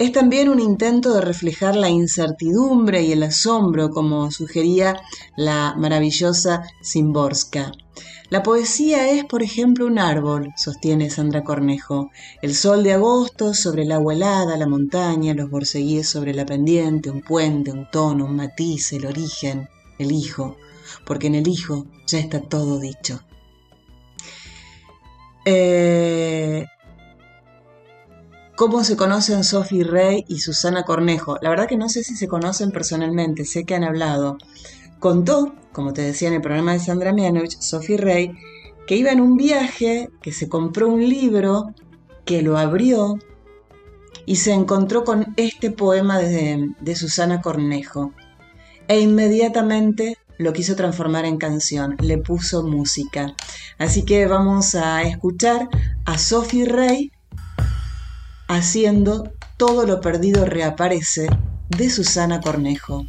Es 0.00 0.12
también 0.12 0.48
un 0.48 0.60
intento 0.60 1.12
de 1.12 1.20
reflejar 1.20 1.76
la 1.76 1.90
incertidumbre 1.90 3.02
y 3.02 3.12
el 3.12 3.22
asombro, 3.22 3.90
como 3.90 4.30
sugería 4.30 4.96
la 5.36 5.74
maravillosa 5.76 6.62
Simborska. 6.80 7.72
La 8.30 8.42
poesía 8.42 9.10
es, 9.10 9.26
por 9.26 9.42
ejemplo, 9.42 9.84
un 9.86 9.98
árbol, 9.98 10.54
sostiene 10.56 11.10
Sandra 11.10 11.44
Cornejo. 11.44 12.10
El 12.40 12.54
sol 12.54 12.82
de 12.82 12.94
agosto 12.94 13.52
sobre 13.52 13.82
el 13.82 13.92
agua 13.92 14.14
helada, 14.14 14.56
la 14.56 14.66
montaña, 14.66 15.34
los 15.34 15.50
borceguíes 15.50 16.08
sobre 16.08 16.32
la 16.32 16.46
pendiente, 16.46 17.10
un 17.10 17.20
puente, 17.20 17.70
un 17.70 17.86
tono, 17.90 18.24
un 18.24 18.36
matiz, 18.36 18.94
el 18.94 19.04
origen, 19.04 19.68
el 19.98 20.12
hijo, 20.12 20.56
porque 21.04 21.26
en 21.26 21.34
el 21.34 21.46
hijo 21.46 21.84
ya 22.06 22.20
está 22.20 22.40
todo 22.40 22.80
dicho. 22.80 23.20
Eh, 25.44 26.64
¿Cómo 28.60 28.84
se 28.84 28.94
conocen 28.94 29.42
Sophie 29.42 29.84
Rey 29.84 30.26
y 30.28 30.40
Susana 30.40 30.82
Cornejo? 30.82 31.38
La 31.40 31.48
verdad 31.48 31.66
que 31.66 31.78
no 31.78 31.88
sé 31.88 32.04
si 32.04 32.14
se 32.14 32.28
conocen 32.28 32.72
personalmente, 32.72 33.46
sé 33.46 33.64
que 33.64 33.74
han 33.74 33.84
hablado. 33.84 34.36
Contó, 34.98 35.54
como 35.72 35.94
te 35.94 36.02
decía 36.02 36.28
en 36.28 36.34
el 36.34 36.42
programa 36.42 36.74
de 36.74 36.78
Sandra 36.78 37.14
Mianovich, 37.14 37.58
Sophie 37.58 37.96
Rey, 37.96 38.32
que 38.86 38.96
iba 38.96 39.12
en 39.12 39.22
un 39.22 39.38
viaje, 39.38 40.10
que 40.20 40.32
se 40.32 40.50
compró 40.50 40.88
un 40.88 41.08
libro, 41.08 41.72
que 42.26 42.42
lo 42.42 42.58
abrió 42.58 43.18
y 44.26 44.36
se 44.36 44.52
encontró 44.52 45.04
con 45.04 45.32
este 45.38 45.70
poema 45.70 46.18
de, 46.18 46.68
de 46.82 46.96
Susana 46.96 47.40
Cornejo. 47.40 48.12
E 48.88 49.00
inmediatamente 49.00 50.18
lo 50.36 50.52
quiso 50.52 50.76
transformar 50.76 51.24
en 51.24 51.38
canción, 51.38 51.96
le 51.98 52.18
puso 52.18 52.62
música. 52.62 53.34
Así 53.78 54.04
que 54.04 54.26
vamos 54.26 54.74
a 54.74 55.00
escuchar 55.04 55.70
a 56.04 56.18
Sophie 56.18 56.66
Rey 56.66 57.10
haciendo 58.50 59.32
Todo 59.56 59.86
lo 59.86 60.00
perdido 60.00 60.44
reaparece 60.44 61.28
de 61.68 61.90
Susana 61.90 62.40
Cornejo. 62.40 63.04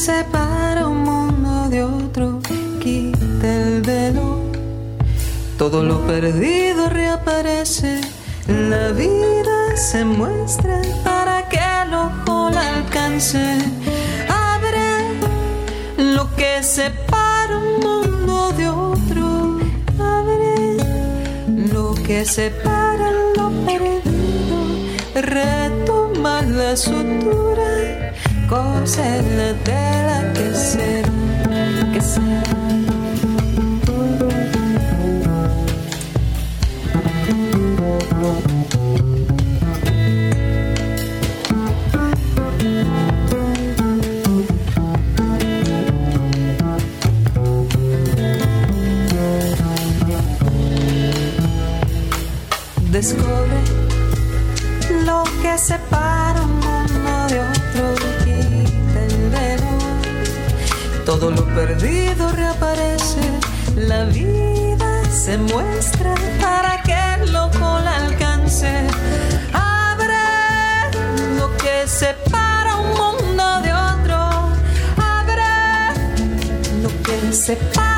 Separa 0.00 0.88
un 0.88 1.02
mundo 1.02 1.68
de 1.68 1.84
otro, 1.84 2.40
quita 2.80 3.46
el 3.46 3.82
velo. 3.82 4.40
Todo 5.58 5.82
lo 5.82 6.06
perdido 6.06 6.88
reaparece, 6.88 8.00
la 8.48 8.92
vida 8.92 9.76
se 9.76 10.06
muestra 10.06 10.80
para 11.04 11.46
que 11.50 11.58
el 11.58 11.92
ojo 11.92 12.48
la 12.48 12.76
alcance. 12.76 13.58
Abre 14.26 14.88
lo 15.98 16.34
que 16.34 16.62
separa 16.62 17.58
un 17.58 17.72
mundo 17.86 18.52
de 18.52 18.68
otro, 18.70 19.58
abre 19.98 20.78
lo 21.74 21.92
que 21.92 22.24
separa 22.24 23.10
lo 23.36 23.50
perdido, 23.66 24.58
retoma 25.14 26.40
la 26.40 26.74
sutura, 26.74 28.09
cose 28.50 29.22
la 29.36 29.54
tela 29.62 30.32
que 30.34 30.52
será, 30.52 31.92
que 31.92 32.00
será. 32.00 32.49
Que 77.50 77.56
separa 77.56 77.89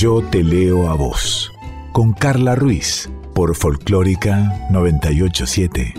Yo 0.00 0.22
te 0.22 0.42
leo 0.42 0.88
a 0.88 0.94
vos. 0.94 1.52
Con 1.92 2.14
Carla 2.14 2.54
Ruiz. 2.54 3.10
Por 3.34 3.54
Folclórica 3.54 4.66
987. 4.70 5.92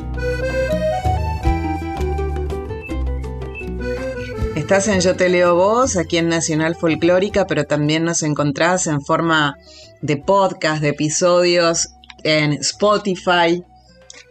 Estás 4.56 4.88
en 4.88 5.02
Yo 5.02 5.16
Te 5.16 5.30
Leo 5.30 5.54
Vos, 5.54 5.98
aquí 5.98 6.18
en 6.18 6.30
Nacional 6.30 6.76
Folclórica, 6.76 7.46
pero 7.46 7.66
también 7.66 8.04
nos 8.04 8.24
encontrás 8.24 8.88
en 8.88 9.02
forma 9.02 9.54
de 10.02 10.18
podcast, 10.18 10.82
de 10.82 10.90
episodios 10.90 11.90
en 12.24 12.54
Spotify, 12.54 13.64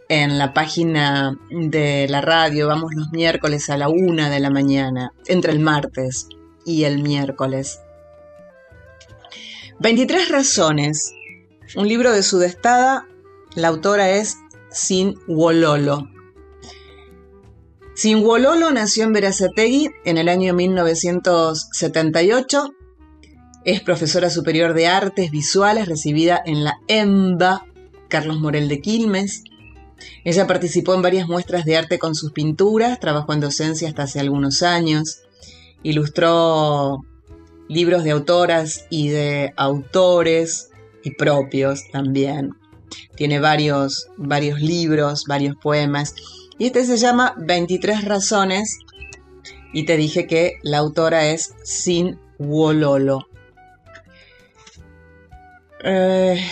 en 0.09 0.37
la 0.37 0.53
página 0.53 1.37
de 1.49 2.07
la 2.09 2.19
radio. 2.19 2.67
Vamos 2.67 2.93
los 2.93 3.09
miércoles 3.13 3.69
a 3.69 3.77
la 3.77 3.87
una 3.87 4.29
de 4.29 4.41
la 4.41 4.49
mañana, 4.49 5.13
entre 5.27 5.53
el 5.53 5.59
martes 5.59 6.27
y 6.65 6.83
el 6.83 7.01
miércoles. 7.01 7.79
23 9.81 10.29
razones. 10.29 11.13
Un 11.75 11.87
libro 11.87 12.11
de 12.11 12.21
Sudestada. 12.21 13.07
La 13.55 13.69
autora 13.69 14.11
es 14.11 14.37
Sin 14.69 15.15
Wololo. 15.27 16.07
Sin 17.95 18.23
Wololo 18.23 18.69
nació 18.69 19.05
en 19.05 19.13
Verazategui 19.13 19.89
en 20.05 20.19
el 20.19 20.29
año 20.29 20.53
1978. 20.53 22.75
Es 23.65 23.81
profesora 23.81 24.29
superior 24.29 24.75
de 24.75 24.85
artes 24.85 25.31
visuales 25.31 25.87
recibida 25.87 26.39
en 26.45 26.63
la 26.63 26.77
EMBA 26.87 27.65
Carlos 28.07 28.39
Morel 28.39 28.69
de 28.69 28.81
Quilmes. 28.81 29.45
Ella 30.23 30.45
participó 30.45 30.93
en 30.93 31.01
varias 31.01 31.27
muestras 31.27 31.65
de 31.65 31.77
arte 31.77 31.97
con 31.97 32.13
sus 32.13 32.33
pinturas, 32.33 32.99
trabajó 32.99 33.33
en 33.33 33.39
docencia 33.39 33.89
hasta 33.89 34.03
hace 34.03 34.19
algunos 34.19 34.61
años, 34.61 35.23
ilustró 35.81 36.99
libros 37.71 38.03
de 38.03 38.11
autoras 38.11 38.85
y 38.89 39.09
de 39.09 39.53
autores 39.55 40.71
y 41.03 41.11
propios 41.11 41.89
también. 41.89 42.53
Tiene 43.15 43.39
varios, 43.39 44.09
varios 44.17 44.59
libros, 44.59 45.23
varios 45.25 45.55
poemas. 45.55 46.13
Y 46.57 46.65
este 46.65 46.85
se 46.85 46.97
llama 46.97 47.33
23 47.37 48.03
razones. 48.03 48.77
Y 49.73 49.85
te 49.85 49.95
dije 49.95 50.27
que 50.27 50.59
la 50.63 50.79
autora 50.79 51.27
es 51.27 51.53
Sin 51.63 52.19
Wololo. 52.37 53.27
Eh, 55.83 56.43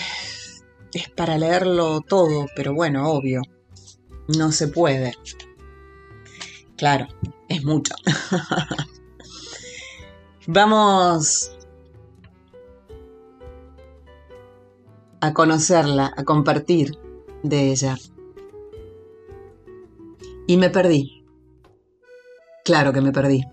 es 0.94 1.08
para 1.10 1.36
leerlo 1.36 2.00
todo, 2.00 2.46
pero 2.56 2.72
bueno, 2.72 3.10
obvio. 3.10 3.42
No 4.38 4.52
se 4.52 4.68
puede. 4.68 5.12
Claro, 6.78 7.08
es 7.46 7.62
mucho. 7.62 7.94
Vamos 10.46 11.54
a 15.20 15.34
conocerla, 15.34 16.14
a 16.16 16.24
compartir 16.24 16.98
de 17.42 17.70
ella. 17.70 17.98
Y 20.46 20.56
me 20.56 20.70
perdí. 20.70 21.24
Claro 22.64 22.94
que 22.94 23.02
me 23.02 23.12
perdí. 23.12 23.44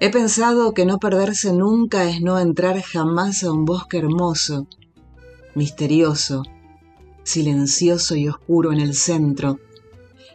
He 0.00 0.10
pensado 0.10 0.74
que 0.74 0.84
no 0.84 0.98
perderse 0.98 1.52
nunca 1.52 2.04
es 2.04 2.20
no 2.20 2.38
entrar 2.40 2.80
jamás 2.82 3.44
a 3.44 3.52
un 3.52 3.64
bosque 3.64 3.98
hermoso, 3.98 4.66
misterioso, 5.54 6.42
silencioso 7.22 8.16
y 8.16 8.28
oscuro 8.28 8.72
en 8.72 8.80
el 8.80 8.94
centro, 8.94 9.60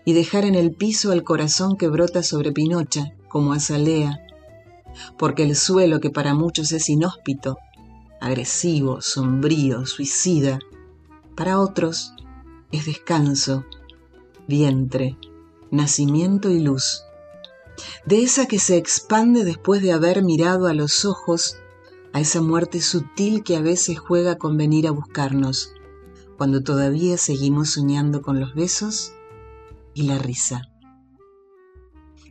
y 0.05 0.14
dejar 0.14 0.45
en 0.45 0.55
el 0.55 0.74
piso 0.74 1.11
al 1.11 1.24
corazón 1.24 1.76
que 1.76 1.89
brota 1.89 2.24
sobre 2.24 2.53
Pinocha 2.53 3.14
como 3.28 3.51
azalea, 3.51 4.23
porque 5.18 5.44
el 5.44 5.56
suelo 5.56 6.00
que 6.00 6.10
para 6.10 6.34
muchos 6.34 6.72
es 6.72 6.89
inhóspito, 6.89 7.58
agresivo, 8.22 9.02
sombrío, 9.02 9.86
suicida, 9.86 10.60
para 11.36 11.60
otros 11.60 12.14
es 12.72 12.86
descanso, 12.86 13.66
vientre, 14.48 15.18
nacimiento 15.72 16.50
y 16.50 16.60
luz, 16.60 17.04
de 18.06 18.24
esa 18.24 18.46
que 18.46 18.60
se 18.60 18.78
expande 18.78 19.44
después 19.44 19.82
de 19.82 19.91
haber 19.91 20.24
mirado 20.24 20.68
a 20.68 20.74
los 20.74 21.06
ojos 21.06 21.58
a 22.14 22.20
esa 22.20 22.41
muerte 22.41 22.80
sutil 22.82 23.44
que 23.44 23.58
a 23.58 23.62
veces 23.62 23.98
juega 23.98 24.38
con 24.38 24.56
venir 24.56 24.88
a 24.88 24.91
buscarnos, 24.91 25.74
cuando 26.38 26.62
todavía 26.62 27.18
seguimos 27.18 27.72
soñando 27.72 28.22
con 28.22 28.39
los 28.39 28.54
besos 28.54 29.14
y 29.96 30.04
la 30.04 30.20
risa. 30.20 30.62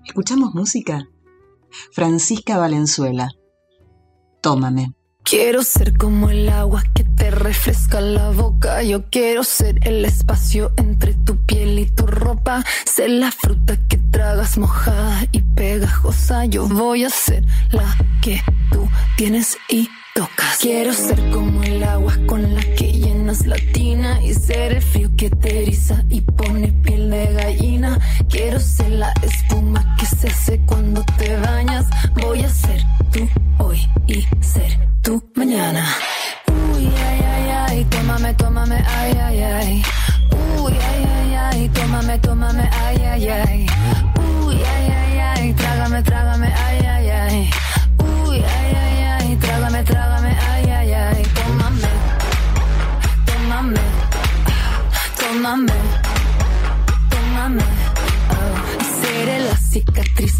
¿Escuchamos 0.04 0.54
música? 0.54 1.08
Francisca 1.92 2.58
Valenzuela. 2.58 3.28
Tómame. 4.40 4.92
Quiero 5.24 5.62
ser 5.62 5.96
como 5.96 6.30
el 6.30 6.48
agua 6.48 6.82
que 6.94 7.04
te 7.04 7.30
refresca 7.30 8.00
la 8.00 8.30
boca. 8.30 8.82
Yo 8.82 9.08
quiero 9.08 9.44
ser 9.44 9.86
el 9.86 10.04
espacio 10.04 10.72
entre 10.76 11.14
tu 11.14 11.36
piel 11.46 11.78
y 11.78 11.86
tu 11.86 12.06
ropa. 12.06 12.64
Ser 12.84 13.10
la 13.10 13.30
fruta 13.30 13.78
que 13.88 13.98
tragas 13.98 14.58
mojada 14.58 15.26
y 15.30 15.40
pegajosa. 15.40 16.44
Yo 16.46 16.66
voy 16.66 17.04
a 17.04 17.10
ser 17.10 17.44
la 17.70 17.96
que 18.20 18.42
tú 18.72 18.88
tienes 19.16 19.56
y 19.68 19.88
Quiero 20.60 20.92
ser 20.92 21.18
como 21.30 21.62
el 21.64 21.82
agua 21.82 22.16
con 22.26 22.54
la 22.54 22.60
que 22.60 22.92
llenas 22.92 23.46
la 23.46 23.56
tina 23.72 24.22
y 24.22 24.32
ser 24.32 24.74
el 24.74 24.82
frío 24.82 25.10
que 25.16 25.28
te 25.28 25.62
eriza 25.62 26.04
y 26.08 26.20
pone 26.20 26.68
piel 26.84 27.10
de 27.10 27.32
gallina. 27.32 27.98
Quiero 28.28 28.60
ser 28.60 28.90
la 28.90 29.12
espuma 29.22 29.96
que 29.98 30.06
se 30.06 30.28
hace 30.28 30.60
cuando 30.66 31.02
te 31.18 31.36
bañas. 31.38 31.86
Voy 32.20 32.42
a 32.42 32.48
ser 32.48 32.80
tú 33.10 33.28
hoy 33.58 33.80
y 34.06 34.22
ser 34.40 34.78
tú 35.02 35.20
mañana. 35.34 35.84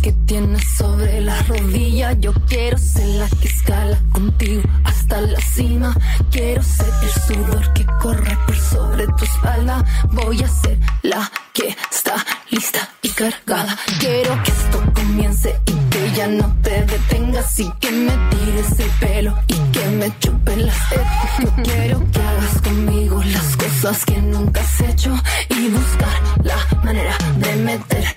Que 0.01 0.13
tienes 0.13 0.63
sobre 0.77 1.21
la 1.21 1.43
rodilla. 1.43 2.13
Yo 2.13 2.33
quiero 2.49 2.79
ser 2.79 3.07
la 3.09 3.29
que 3.29 3.49
escala 3.49 3.99
contigo 4.13 4.63
hasta 4.85 5.21
la 5.21 5.41
cima. 5.41 5.97
Quiero 6.31 6.63
ser 6.63 6.93
el 7.03 7.23
sudor 7.23 7.73
que 7.73 7.87
corre 8.01 8.37
por 8.47 8.57
sobre 8.57 9.07
tu 9.07 9.25
espalda. 9.25 9.85
Voy 10.13 10.43
a 10.43 10.49
ser 10.49 10.79
la 11.03 11.31
que 11.53 11.77
está 11.91 12.15
lista 12.51 12.89
y 13.03 13.09
cargada. 13.11 13.77
Quiero 13.99 14.43
que 14.43 14.51
esto 14.51 14.83
comience 14.95 15.61
y 15.67 15.73
que 15.91 16.13
ya 16.17 16.27
no 16.29 16.55
te 16.63 16.85
detengas 16.85 17.61
y 17.61 17.71
que 17.81 17.91
me 17.91 18.13
tires 18.31 18.79
el 18.79 18.91
pelo 19.01 19.39
y 19.49 19.55
que 19.73 19.87
me 19.87 20.19
chupen 20.21 20.67
las 20.67 20.89
tetas. 20.89 21.39
Yo 21.41 21.63
quiero 21.63 22.11
que 22.11 22.21
hagas 22.21 22.61
conmigo 22.63 23.23
las 23.25 23.57
cosas 23.57 24.05
que 24.05 24.21
nunca 24.21 24.61
has 24.61 24.81
hecho 24.81 25.15
y 25.49 25.69
buscar 25.69 26.23
la 26.45 26.57
manera 26.83 27.17
de 27.39 27.57
meterme 27.57 28.12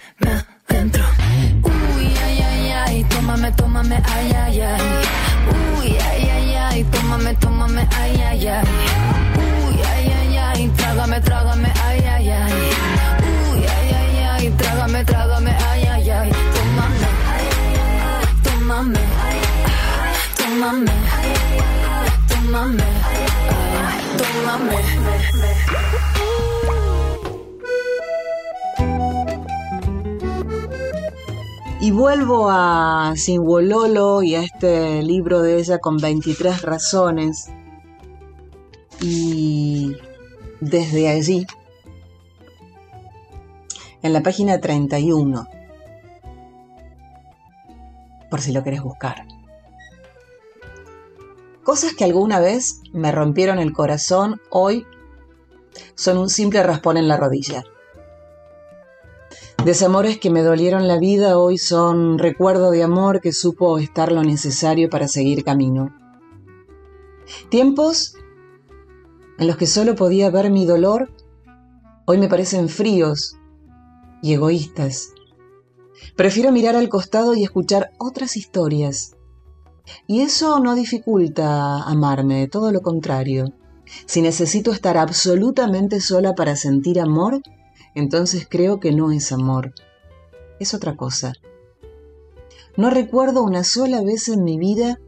vuelvo 32.06 32.52
a 32.52 33.14
Sinwololo 33.16 34.22
y 34.22 34.36
a 34.36 34.44
este 34.44 35.02
libro 35.02 35.42
de 35.42 35.58
ella 35.58 35.80
con 35.80 35.98
23 35.98 36.62
razones. 36.62 37.50
Y 39.02 39.98
desde 40.62 41.10
allí, 41.10 41.48
en 44.04 44.14
la 44.14 44.22
página 44.22 44.62
31, 44.62 45.48
por 48.30 48.40
si 48.40 48.52
lo 48.52 48.64
querés 48.64 48.84
buscar. 48.84 49.26
Cosas 51.64 51.96
que 51.96 52.04
alguna 52.04 52.40
vez 52.40 52.82
me 52.94 53.12
rompieron 53.12 53.58
el 53.58 53.74
corazón, 53.74 54.40
hoy 54.52 54.86
son 55.96 56.20
un 56.20 56.30
simple 56.30 56.62
raspón 56.62 56.98
en 56.98 57.08
la 57.08 57.18
rodilla. 57.18 57.64
Desamores 59.66 60.20
que 60.20 60.30
me 60.30 60.44
dolieron 60.44 60.88
la 60.88 61.00
vida 61.00 61.40
hoy 61.40 61.58
son 61.58 62.20
recuerdo 62.20 62.70
de 62.70 62.84
amor 62.84 63.20
que 63.20 63.32
supo 63.32 63.80
estar 63.80 64.12
lo 64.12 64.24
necesario 64.24 64.92
para 64.92 65.08
seguir 65.08 65.44
camino. 65.44 65.92
Tiempos 67.50 68.14
en 69.40 69.48
los 69.48 69.58
que 69.58 69.66
solo 69.66 69.96
podía 69.96 70.30
ver 70.30 70.52
mi 70.52 70.68
dolor, 70.68 71.12
hoy 72.06 72.20
me 72.20 72.28
parecen 72.28 72.70
fríos 72.70 73.38
y 74.22 74.34
egoístas. 74.34 75.10
Prefiero 76.16 76.52
mirar 76.52 76.76
al 76.76 76.88
costado 76.88 77.34
y 77.34 77.44
escuchar 77.44 77.90
otras 77.98 78.38
historias. 78.38 79.16
Y 80.06 80.22
eso 80.22 80.60
no 80.60 80.76
dificulta 80.76 81.82
amarme, 81.82 82.48
todo 82.48 82.72
lo 82.72 82.82
contrario. 82.82 83.52
Si 84.06 84.22
necesito 84.22 84.72
estar 84.72 84.96
absolutamente 84.96 86.02
sola 86.02 86.36
para 86.36 86.56
sentir 86.56 87.00
amor, 87.00 87.42
entonces 87.96 88.46
creo 88.50 88.80
que 88.80 88.92
no 88.92 89.12
es 89.12 89.32
amor, 89.32 89.74
es 90.60 90.74
otra 90.74 90.96
cosa. 90.96 91.34
No 92.78 92.90
recuerdo 92.90 93.44
una 93.44 93.64
sola 93.64 94.02
vez 94.04 94.28
en 94.28 94.44
mi 94.44 94.58
vida 94.58 95.00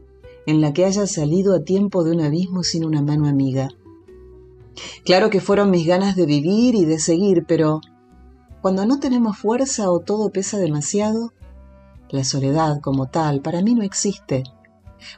en 0.46 0.62
la 0.62 0.72
que 0.72 0.86
haya 0.86 1.06
salido 1.06 1.54
a 1.54 1.62
tiempo 1.62 2.02
de 2.02 2.12
un 2.12 2.22
abismo 2.22 2.62
sin 2.62 2.84
una 2.84 3.02
mano 3.02 3.28
amiga. 3.28 3.68
Claro 5.04 5.28
que 5.28 5.40
fueron 5.40 5.70
mis 5.70 5.86
ganas 5.86 6.16
de 6.16 6.24
vivir 6.24 6.74
y 6.74 6.86
de 6.86 6.98
seguir, 6.98 7.44
pero 7.46 7.80
cuando 8.62 8.86
no 8.86 8.98
tenemos 8.98 9.36
fuerza 9.36 9.90
o 9.90 10.00
todo 10.00 10.30
pesa 10.30 10.58
demasiado, 10.58 11.32
la 12.10 12.24
soledad 12.24 12.80
como 12.80 13.08
tal 13.08 13.42
para 13.42 13.60
mí 13.60 13.74
no 13.74 13.82
existe. 13.82 14.44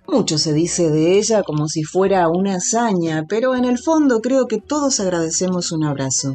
Mucho 0.08 0.36
se 0.36 0.52
dice 0.52 0.90
de 0.90 1.18
ella 1.18 1.42
como 1.42 1.68
si 1.68 1.84
fuera 1.84 2.28
una 2.28 2.56
hazaña, 2.56 3.24
pero 3.28 3.54
en 3.54 3.64
el 3.64 3.78
fondo 3.78 4.20
creo 4.20 4.46
que 4.46 4.60
todos 4.60 5.00
agradecemos 5.00 5.72
un 5.72 5.84
abrazo. 5.84 6.34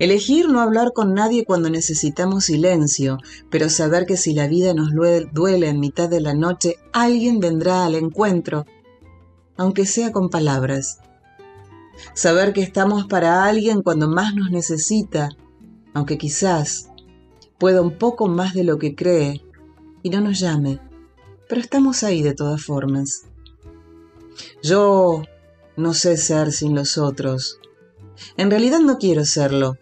Elegir 0.00 0.48
no 0.48 0.62
hablar 0.62 0.94
con 0.94 1.12
nadie 1.12 1.44
cuando 1.44 1.68
necesitamos 1.68 2.46
silencio, 2.46 3.18
pero 3.50 3.68
saber 3.68 4.06
que 4.06 4.16
si 4.16 4.32
la 4.32 4.46
vida 4.46 4.72
nos 4.72 4.92
duele 4.94 5.68
en 5.68 5.78
mitad 5.78 6.08
de 6.08 6.22
la 6.22 6.32
noche, 6.32 6.76
alguien 6.94 7.38
vendrá 7.38 7.84
al 7.84 7.94
encuentro, 7.94 8.64
aunque 9.58 9.84
sea 9.84 10.10
con 10.10 10.30
palabras. 10.30 11.00
Saber 12.14 12.54
que 12.54 12.62
estamos 12.62 13.08
para 13.08 13.44
alguien 13.44 13.82
cuando 13.82 14.08
más 14.08 14.34
nos 14.34 14.50
necesita, 14.50 15.28
aunque 15.92 16.16
quizás 16.16 16.88
pueda 17.58 17.82
un 17.82 17.98
poco 17.98 18.26
más 18.26 18.54
de 18.54 18.64
lo 18.64 18.78
que 18.78 18.94
cree 18.94 19.44
y 20.02 20.08
no 20.08 20.22
nos 20.22 20.40
llame, 20.40 20.80
pero 21.46 21.60
estamos 21.60 22.04
ahí 22.04 22.22
de 22.22 22.32
todas 22.32 22.64
formas. 22.64 23.26
Yo 24.62 25.24
no 25.76 25.92
sé 25.92 26.16
ser 26.16 26.52
sin 26.52 26.74
los 26.74 26.96
otros. 26.96 27.60
En 28.38 28.50
realidad 28.50 28.80
no 28.80 28.96
quiero 28.96 29.26
serlo 29.26 29.76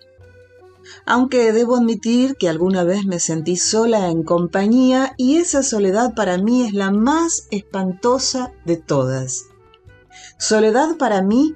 aunque 1.11 1.54
debo 1.54 1.76
admitir 1.76 2.36
que 2.36 2.50
alguna 2.50 2.84
vez 2.84 3.06
me 3.06 3.18
sentí 3.18 3.56
sola 3.56 4.11
en 4.11 4.24
compañía 4.24 5.14
y 5.16 5.36
esa 5.36 5.62
soledad 5.62 6.12
para 6.14 6.36
mí 6.36 6.66
es 6.66 6.74
la 6.74 6.90
más 6.90 7.48
espantosa 7.50 8.52
de 8.66 8.76
todas. 8.76 9.46
Soledad 10.38 10.98
para 10.98 11.22
mí 11.22 11.54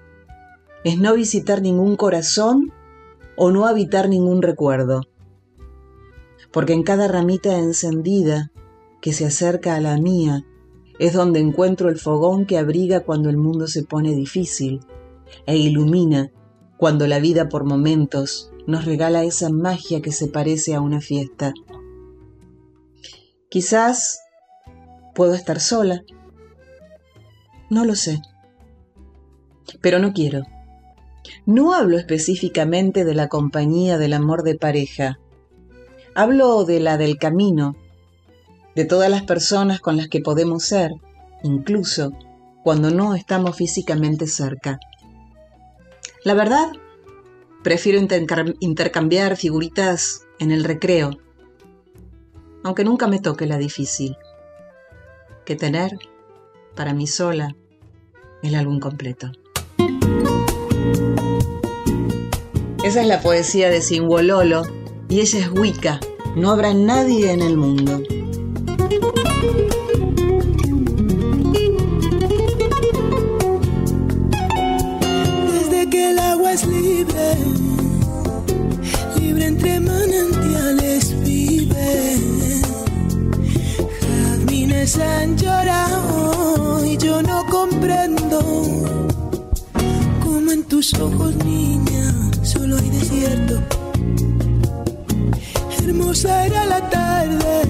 es 0.84 0.98
no 0.98 1.12
visitar 1.12 1.60
ningún 1.60 1.96
corazón 1.96 2.72
o 3.36 3.50
no 3.50 3.66
habitar 3.66 4.08
ningún 4.08 4.40
recuerdo. 4.40 5.02
Porque 6.50 6.72
en 6.72 6.82
cada 6.82 7.06
ramita 7.06 7.58
encendida 7.58 8.52
que 9.02 9.12
se 9.12 9.26
acerca 9.26 9.74
a 9.74 9.82
la 9.82 9.98
mía 9.98 10.46
es 10.98 11.12
donde 11.12 11.40
encuentro 11.40 11.90
el 11.90 11.98
fogón 11.98 12.46
que 12.46 12.56
abriga 12.56 13.00
cuando 13.00 13.28
el 13.28 13.36
mundo 13.36 13.66
se 13.66 13.82
pone 13.82 14.14
difícil 14.14 14.80
e 15.44 15.58
ilumina 15.58 16.30
cuando 16.78 17.06
la 17.06 17.18
vida 17.18 17.50
por 17.50 17.64
momentos 17.64 18.51
nos 18.66 18.84
regala 18.84 19.24
esa 19.24 19.50
magia 19.50 20.00
que 20.00 20.12
se 20.12 20.28
parece 20.28 20.74
a 20.74 20.80
una 20.80 21.00
fiesta. 21.00 21.52
Quizás 23.48 24.20
puedo 25.14 25.34
estar 25.34 25.60
sola. 25.60 26.02
No 27.70 27.84
lo 27.84 27.94
sé. 27.94 28.20
Pero 29.80 29.98
no 29.98 30.12
quiero. 30.12 30.42
No 31.46 31.74
hablo 31.74 31.98
específicamente 31.98 33.04
de 33.04 33.14
la 33.14 33.28
compañía 33.28 33.98
del 33.98 34.12
amor 34.12 34.42
de 34.42 34.56
pareja. 34.56 35.18
Hablo 36.14 36.64
de 36.64 36.80
la 36.80 36.98
del 36.98 37.18
camino, 37.18 37.76
de 38.74 38.84
todas 38.84 39.10
las 39.10 39.22
personas 39.22 39.80
con 39.80 39.96
las 39.96 40.08
que 40.08 40.20
podemos 40.20 40.64
ser, 40.64 40.92
incluso 41.42 42.12
cuando 42.62 42.90
no 42.90 43.14
estamos 43.14 43.56
físicamente 43.56 44.26
cerca. 44.26 44.78
La 46.24 46.34
verdad 46.34 46.70
Prefiero 47.62 48.00
intercambiar 48.58 49.36
figuritas 49.36 50.26
en 50.40 50.50
el 50.50 50.64
recreo, 50.64 51.18
aunque 52.64 52.84
nunca 52.84 53.06
me 53.06 53.20
toque 53.20 53.46
la 53.46 53.56
difícil, 53.56 54.16
que 55.44 55.54
tener, 55.54 55.96
para 56.74 56.92
mí 56.92 57.06
sola, 57.06 57.54
el 58.42 58.56
álbum 58.56 58.80
completo. 58.80 59.30
Esa 62.84 63.00
es 63.00 63.06
la 63.06 63.20
poesía 63.20 63.70
de 63.70 63.80
Sinwololo 63.80 64.62
y 65.08 65.20
ella 65.20 65.38
es 65.38 65.50
Wicca. 65.52 66.00
No 66.34 66.50
habrá 66.50 66.74
nadie 66.74 67.30
en 67.30 67.42
el 67.42 67.56
mundo. 67.56 68.02
Es 76.52 76.66
libre 76.66 77.36
entre 79.40 79.80
manantiales 79.80 81.18
vive. 81.20 82.16
Jazmines 84.00 84.98
han 84.98 85.36
llorado 85.36 86.84
y 86.84 86.96
yo 86.98 87.22
no 87.22 87.44
comprendo 87.46 88.40
cómo 90.22 90.50
en 90.52 90.62
tus 90.64 90.92
ojos, 90.94 91.34
niña, 91.44 92.14
solo 92.42 92.76
hay 92.76 92.90
desierto. 92.90 93.60
Hermosa 95.82 96.46
era 96.46 96.66
la 96.66 96.90
tarde 96.90 97.62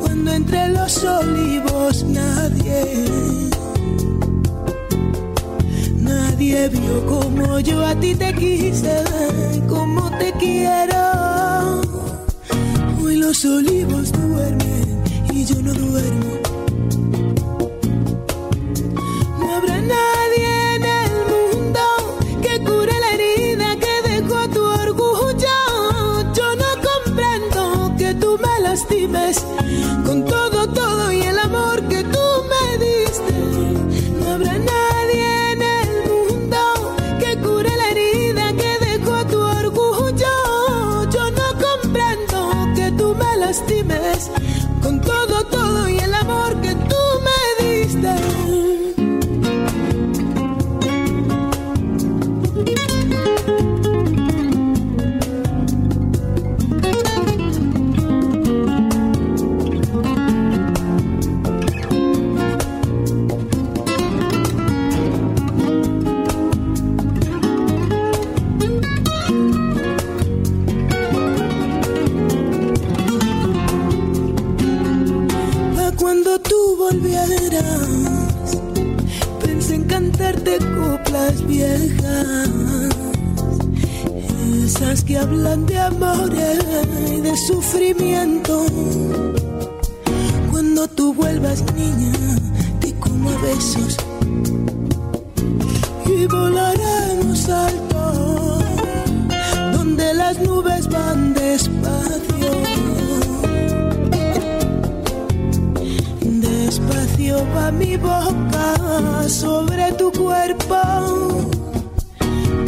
cuando 0.00 0.32
entre 0.32 0.68
los 0.68 1.04
olivos 1.04 2.04
nadie 2.04 3.10
Vio 6.68 7.06
como 7.06 7.58
yo 7.60 7.84
a 7.86 7.94
ti 7.94 8.14
te 8.14 8.34
quise, 8.34 9.02
como 9.66 10.10
te 10.18 10.30
quiero. 10.34 11.80
Hoy 13.02 13.16
los 13.16 13.42
olivos 13.46 14.12
duermen 14.12 15.02
y 15.32 15.44
yo 15.46 15.54
no 15.62 15.72
duermo. 15.72 16.32
No 19.38 19.54
habrá 19.56 19.80
nadie 19.80 20.74
en 20.76 20.84
el 20.84 21.12
mundo 21.32 21.80
que 22.42 22.58
cure 22.60 22.92
la 23.00 23.10
herida 23.14 23.76
que 23.76 24.10
dejó 24.10 24.48
tu 24.50 24.62
orgullo. 24.62 25.56
Yo 26.34 26.56
no 26.56 26.70
comprendo 26.90 27.94
que 27.96 28.14
tú 28.14 28.38
me 28.38 28.60
lastimes 28.62 29.42
que 85.10 85.18
hablan 85.18 85.66
de 85.66 85.76
amor 85.76 86.30
y 87.08 87.20
de 87.20 87.36
sufrimiento. 87.36 88.64
Cuando 90.52 90.86
tú 90.86 91.12
vuelvas, 91.12 91.64
niña, 91.74 92.12
te 92.80 92.94
como 92.94 93.30
a 93.30 93.36
besos 93.38 93.96
y 96.06 96.26
volaremos 96.26 97.48
alto, 97.48 98.58
donde 99.72 100.14
las 100.14 100.38
nubes 100.38 100.86
van 100.88 101.34
despacio. 101.34 102.52
Despacio 106.48 107.36
va 107.56 107.72
mi 107.72 107.96
boca 107.96 109.28
sobre 109.28 109.90
tu 109.92 110.12
cuerpo, 110.12 110.80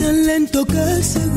tan 0.00 0.26
lento 0.26 0.64
que 0.64 1.02
seguro 1.04 1.31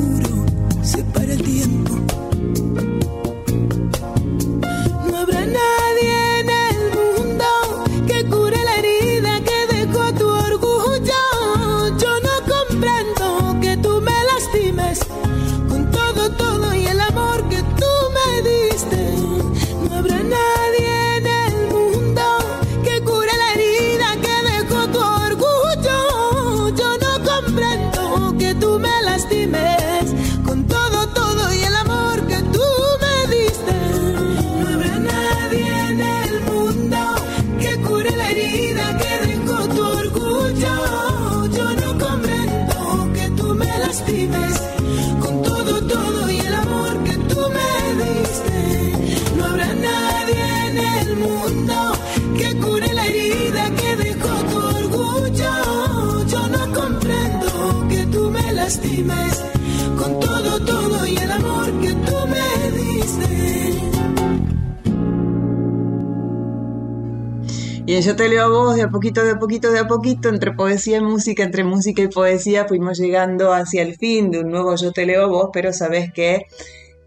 Yo 68.02 68.16
te 68.16 68.28
leo 68.28 68.44
a 68.44 68.48
vos 68.50 68.76
de 68.76 68.82
a 68.84 68.90
poquito, 68.90 69.24
de 69.24 69.32
a 69.32 69.40
poquito, 69.40 69.72
de 69.72 69.80
a 69.80 69.88
poquito, 69.88 70.28
entre 70.28 70.52
poesía 70.52 70.98
y 70.98 71.02
música, 71.02 71.44
entre 71.44 71.64
música 71.64 72.02
y 72.02 72.08
poesía, 72.10 72.66
fuimos 72.68 72.98
llegando 72.98 73.54
hacia 73.54 73.84
el 73.84 73.96
fin 73.96 74.32
de 74.32 74.40
un 74.42 74.50
nuevo 74.50 74.76
Yo 74.76 74.92
te 74.92 75.06
leo 75.06 75.24
a 75.24 75.28
vos, 75.28 75.50
pero 75.54 75.72
sabes 75.72 76.12
que 76.12 76.46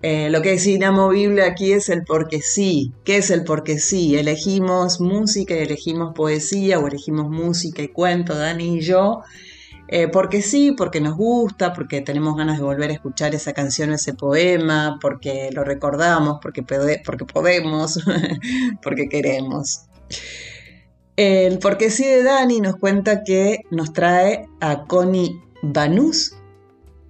eh, 0.03 0.31
lo 0.31 0.41
que 0.41 0.55
es 0.55 0.67
inamovible 0.67 1.43
aquí 1.43 1.73
es 1.73 1.89
el 1.91 2.05
porque 2.05 2.41
sí. 2.41 2.93
¿Qué 3.05 3.19
es 3.19 3.31
el 3.31 3.45
porque 3.45 3.79
sí? 3.79 4.17
Elegimos 4.17 5.01
música 5.01 5.55
y 5.55 5.59
elegimos 5.59 6.15
poesía 6.15 6.79
o 6.79 6.87
elegimos 6.87 7.29
música 7.29 7.83
y 7.83 7.89
cuento, 7.89 8.35
Dani 8.35 8.79
y 8.79 8.81
yo. 8.81 9.23
eh, 9.89 10.09
porque 10.09 10.43
sí, 10.43 10.73
porque 10.73 11.01
nos 11.01 11.17
gusta, 11.17 11.73
porque 11.73 12.01
tenemos 12.03 12.37
ganas 12.37 12.59
de 12.59 12.65
volver 12.65 12.91
a 12.91 12.95
escuchar 12.95 13.35
esa 13.35 13.53
canción, 13.53 13.93
ese 13.93 14.15
poema, 14.15 14.99
porque 15.01 15.51
lo 15.53 15.65
recordamos, 15.65 16.39
porque, 16.43 16.63
porque 17.05 17.25
podemos, 17.25 18.01
porque 18.83 19.09
queremos. 19.09 19.83
El 21.19 21.59
porque 21.59 21.91
sí 21.91 22.05
de 22.05 22.23
Dani 22.23 22.61
nos 22.61 22.77
cuenta 22.77 23.25
que 23.25 23.63
nos 23.73 23.93
trae 23.93 24.49
a 24.61 24.85
Connie 24.85 25.43
Banús, 25.63 26.37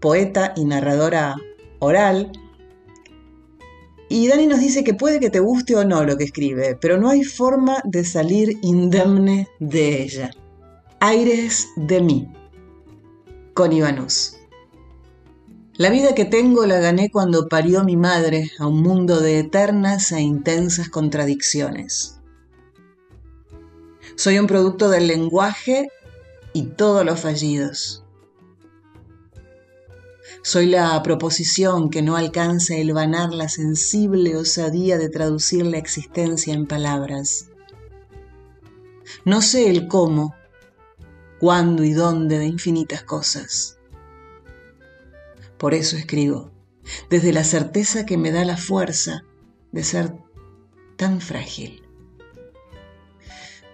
poeta 0.00 0.54
y 0.56 0.64
narradora 0.64 1.36
oral. 1.78 2.32
Y 4.08 4.28
Dani 4.28 4.46
nos 4.46 4.60
dice 4.60 4.82
que 4.82 4.94
puede 4.94 5.20
que 5.20 5.28
te 5.28 5.40
guste 5.40 5.76
o 5.76 5.84
no 5.84 6.04
lo 6.04 6.16
que 6.16 6.24
escribe, 6.24 6.74
pero 6.80 6.96
no 6.96 7.10
hay 7.10 7.22
forma 7.22 7.82
de 7.84 8.02
salir 8.02 8.56
indemne 8.62 9.46
de 9.60 10.02
ella. 10.02 10.30
Aires 11.00 11.68
de 11.76 12.00
mí. 12.00 12.32
Connie 13.52 13.82
Banús. 13.82 14.38
La 15.74 15.90
vida 15.90 16.14
que 16.14 16.24
tengo 16.24 16.64
la 16.64 16.80
gané 16.80 17.10
cuando 17.10 17.46
parió 17.46 17.84
mi 17.84 17.98
madre 17.98 18.52
a 18.58 18.68
un 18.68 18.82
mundo 18.82 19.20
de 19.20 19.40
eternas 19.40 20.12
e 20.12 20.22
intensas 20.22 20.88
contradicciones. 20.88 22.17
Soy 24.18 24.40
un 24.40 24.48
producto 24.48 24.88
del 24.88 25.06
lenguaje 25.06 25.92
y 26.52 26.64
todos 26.64 27.06
los 27.06 27.20
fallidos. 27.20 28.02
Soy 30.42 30.66
la 30.66 31.00
proposición 31.04 31.88
que 31.88 32.02
no 32.02 32.16
alcanza 32.16 32.74
a 32.74 32.78
hilvanar 32.78 33.32
la 33.32 33.48
sensible 33.48 34.34
osadía 34.34 34.98
de 34.98 35.08
traducir 35.08 35.64
la 35.64 35.78
existencia 35.78 36.52
en 36.52 36.66
palabras. 36.66 37.50
No 39.24 39.40
sé 39.40 39.70
el 39.70 39.86
cómo, 39.86 40.34
cuándo 41.38 41.84
y 41.84 41.92
dónde 41.92 42.40
de 42.40 42.46
infinitas 42.46 43.04
cosas. 43.04 43.78
Por 45.58 45.74
eso 45.74 45.96
escribo, 45.96 46.50
desde 47.08 47.32
la 47.32 47.44
certeza 47.44 48.04
que 48.04 48.16
me 48.16 48.32
da 48.32 48.44
la 48.44 48.56
fuerza 48.56 49.22
de 49.70 49.84
ser 49.84 50.12
tan 50.96 51.20
frágil 51.20 51.87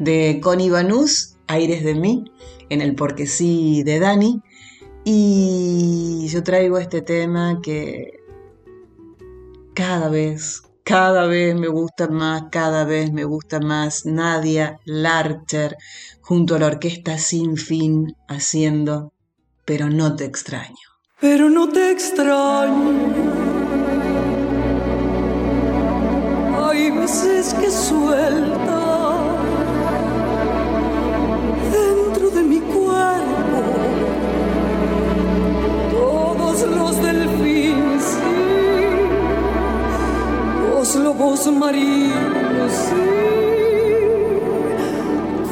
de 0.05 0.41
Connie 0.43 0.71
Banús, 0.71 1.37
Aires 1.47 1.83
de 1.85 1.95
mí, 1.95 2.25
en 2.69 2.81
el 2.81 2.95
Porque 2.95 3.27
sí 3.27 3.83
de 3.83 3.99
Dani. 3.99 4.41
Y 5.05 6.27
yo 6.29 6.43
traigo 6.43 6.79
este 6.79 7.03
tema 7.03 7.61
que 7.63 8.21
cada 9.75 10.09
vez, 10.09 10.63
cada 10.83 11.27
vez 11.27 11.55
me 11.55 11.69
gusta 11.69 12.09
más, 12.09 12.45
cada 12.51 12.85
vez 12.85 13.13
me 13.13 13.25
gusta 13.25 13.61
más 13.61 14.07
Nadia 14.07 14.79
Larcher 14.85 15.77
junto 16.23 16.55
a 16.55 16.59
la 16.59 16.67
orquesta 16.69 17.19
Sin 17.19 17.57
Fin 17.57 18.17
haciendo 18.29 19.13
Pero 19.67 19.91
no 19.91 20.15
te 20.17 20.25
extraño. 20.25 20.77
pero 21.21 21.49
no 21.51 21.69
te 21.69 21.91
extraño. 21.91 22.93
Hay 26.63 26.91
veces 26.91 27.55
que 27.55 27.71
suelta 27.71 28.84
los 36.67 37.03
delfines, 37.03 38.03
sí, 38.03 38.35
los 40.75 40.95
lobos 40.97 41.47
marinos, 41.53 42.73
sí, 42.89 43.05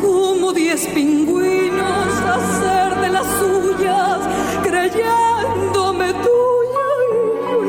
como 0.00 0.52
diez 0.52 0.86
pingüinos 0.88 2.12
hacer 2.36 3.00
de 3.00 3.08
las 3.10 3.26
suyas, 3.38 4.20
creyéndome 4.62 6.12
tuya. 6.24 6.88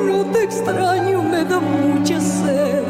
No 0.07 0.17
te 0.31 0.43
extraño, 0.43 1.23
me 1.23 1.43
da 1.45 1.59
mucha 1.59 2.19
sed, 2.19 2.83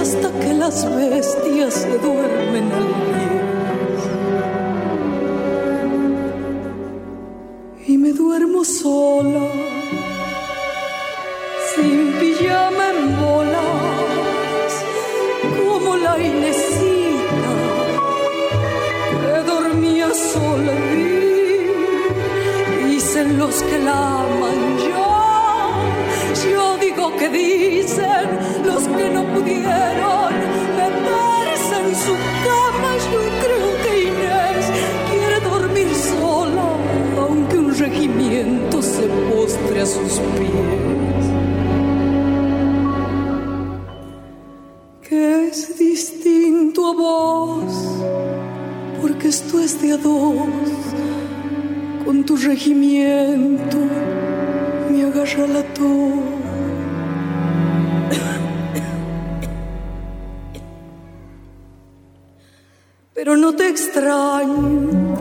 hasta 0.00 0.30
que 0.40 0.52
las 0.54 0.84
bestias 0.96 1.74
se 1.74 1.98
duermen 1.98 2.72
al 2.72 2.86
pie. 2.86 3.26
Y 7.88 7.98
me 7.98 8.12
duermo 8.12 8.64
sola, 8.64 9.46
Inesita 16.18 17.52
que 19.20 19.42
dormía 19.52 20.08
sola 20.14 20.72
dicen 22.88 23.38
los 23.38 23.62
que 23.62 23.78
la 23.78 24.20
aman 24.22 24.78
yo, 24.86 26.50
yo 26.50 26.76
digo 26.78 27.16
que 27.16 27.28
dicen 27.28 28.28
los 28.64 28.82
que 28.88 29.10
no 29.10 29.24
pudieron 29.34 30.32
meterse 30.80 31.76
en 31.84 31.94
su 32.04 32.14
cama, 32.46 32.90
yo 33.12 33.22
creo 33.42 33.70
que 33.82 34.02
Inés 34.08 34.66
quiere 35.10 35.40
dormir 35.40 35.88
sola, 35.94 36.68
aunque 37.18 37.58
un 37.58 37.74
regimiento 37.76 38.82
se 38.82 39.06
postre 39.06 39.80
a 39.82 39.86
sus 39.86 40.20
pies. 40.36 40.85
Porque 49.26 49.28
esto 49.28 49.60
es 49.60 49.80
de 49.82 49.92
a 49.92 49.96
dos. 49.96 50.36
Con 52.04 52.24
tu 52.24 52.36
regimiento 52.36 53.78
me 54.90 55.02
agarra 55.04 55.46
la 55.48 55.62
tos. 55.74 56.12
Pero 63.14 63.36
no 63.36 63.52
te 63.54 63.68
extraño, 63.68 65.16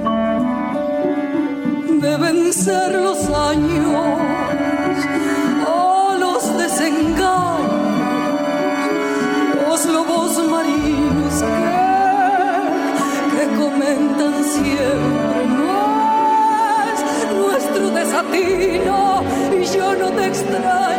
deben 2.01 2.53
ser 2.53 2.91
los 3.01 3.30
años 3.30 4.25
comentan 13.86 14.44
siempre 14.44 15.76
es 16.94 17.02
nuestro 17.36 17.90
desatino 17.92 19.24
y 19.54 19.66
yo 19.66 19.96
no 19.96 20.10
te 20.12 20.26
extraño, 20.26 20.95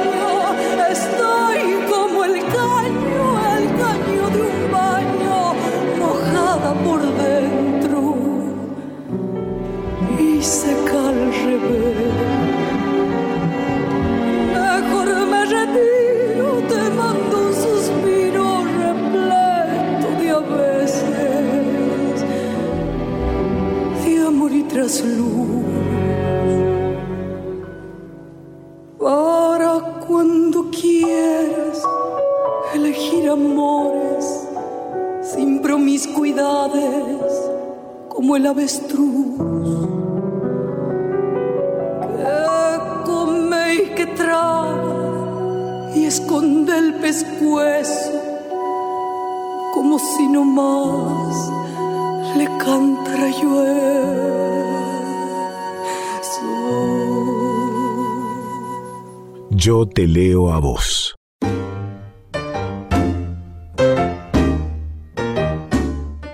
Yo 59.66 59.84
te 59.84 60.06
leo 60.06 60.52
a 60.52 60.60
vos. 60.60 61.16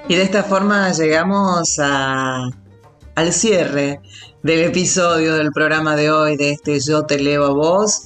Y 0.06 0.14
de 0.14 0.22
esta 0.22 0.42
forma 0.42 0.92
llegamos 0.92 1.78
al 1.78 3.32
cierre 3.32 4.00
del 4.42 4.64
episodio 4.64 5.36
del 5.36 5.50
programa 5.50 5.96
de 5.96 6.10
hoy, 6.10 6.36
de 6.36 6.50
este 6.50 6.78
Yo 6.78 7.06
te 7.06 7.18
leo 7.18 7.46
a 7.46 7.54
vos. 7.54 8.02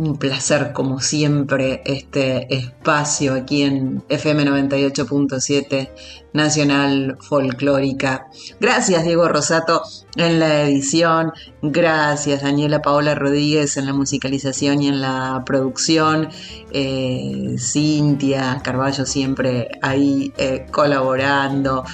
Un 0.00 0.16
placer, 0.16 0.72
como 0.72 0.98
siempre, 1.00 1.82
este 1.84 2.54
espacio 2.54 3.34
aquí 3.34 3.64
en 3.64 4.02
FM 4.08 4.46
98.7 4.46 5.90
Nacional 6.32 7.18
Folclórica. 7.20 8.26
Gracias, 8.58 9.04
Diego 9.04 9.28
Rosato, 9.28 9.82
en 10.16 10.40
la 10.40 10.62
edición. 10.62 11.34
Gracias, 11.60 12.40
Daniela 12.40 12.80
Paola 12.80 13.14
Rodríguez, 13.14 13.76
en 13.76 13.84
la 13.84 13.92
musicalización 13.92 14.80
y 14.80 14.88
en 14.88 15.02
la 15.02 15.42
producción. 15.44 16.30
Eh, 16.72 17.56
Cintia 17.58 18.58
Carballo 18.64 19.04
siempre 19.04 19.68
ahí 19.82 20.32
eh, 20.38 20.66
colaborando. 20.70 21.84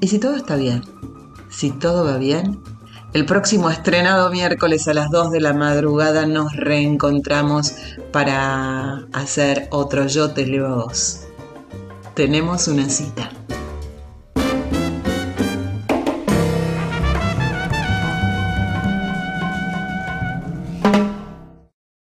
Y 0.00 0.08
si 0.08 0.18
todo 0.18 0.34
está 0.34 0.56
bien, 0.56 0.82
si 1.50 1.72
todo 1.72 2.06
va 2.06 2.16
bien, 2.16 2.58
el 3.12 3.26
próximo 3.26 3.70
estrenado 3.70 4.30
miércoles 4.30 4.86
a 4.86 4.94
las 4.94 5.10
2 5.10 5.32
de 5.32 5.40
la 5.40 5.52
madrugada 5.52 6.26
nos 6.26 6.54
reencontramos 6.54 7.74
para 8.12 9.06
hacer 9.12 9.68
otro 9.70 10.06
Yo 10.06 10.30
te 10.32 10.44
a 10.44 10.74
vos. 10.74 11.26
Tenemos 12.14 12.68
una 12.68 12.88
cita. 12.88 13.30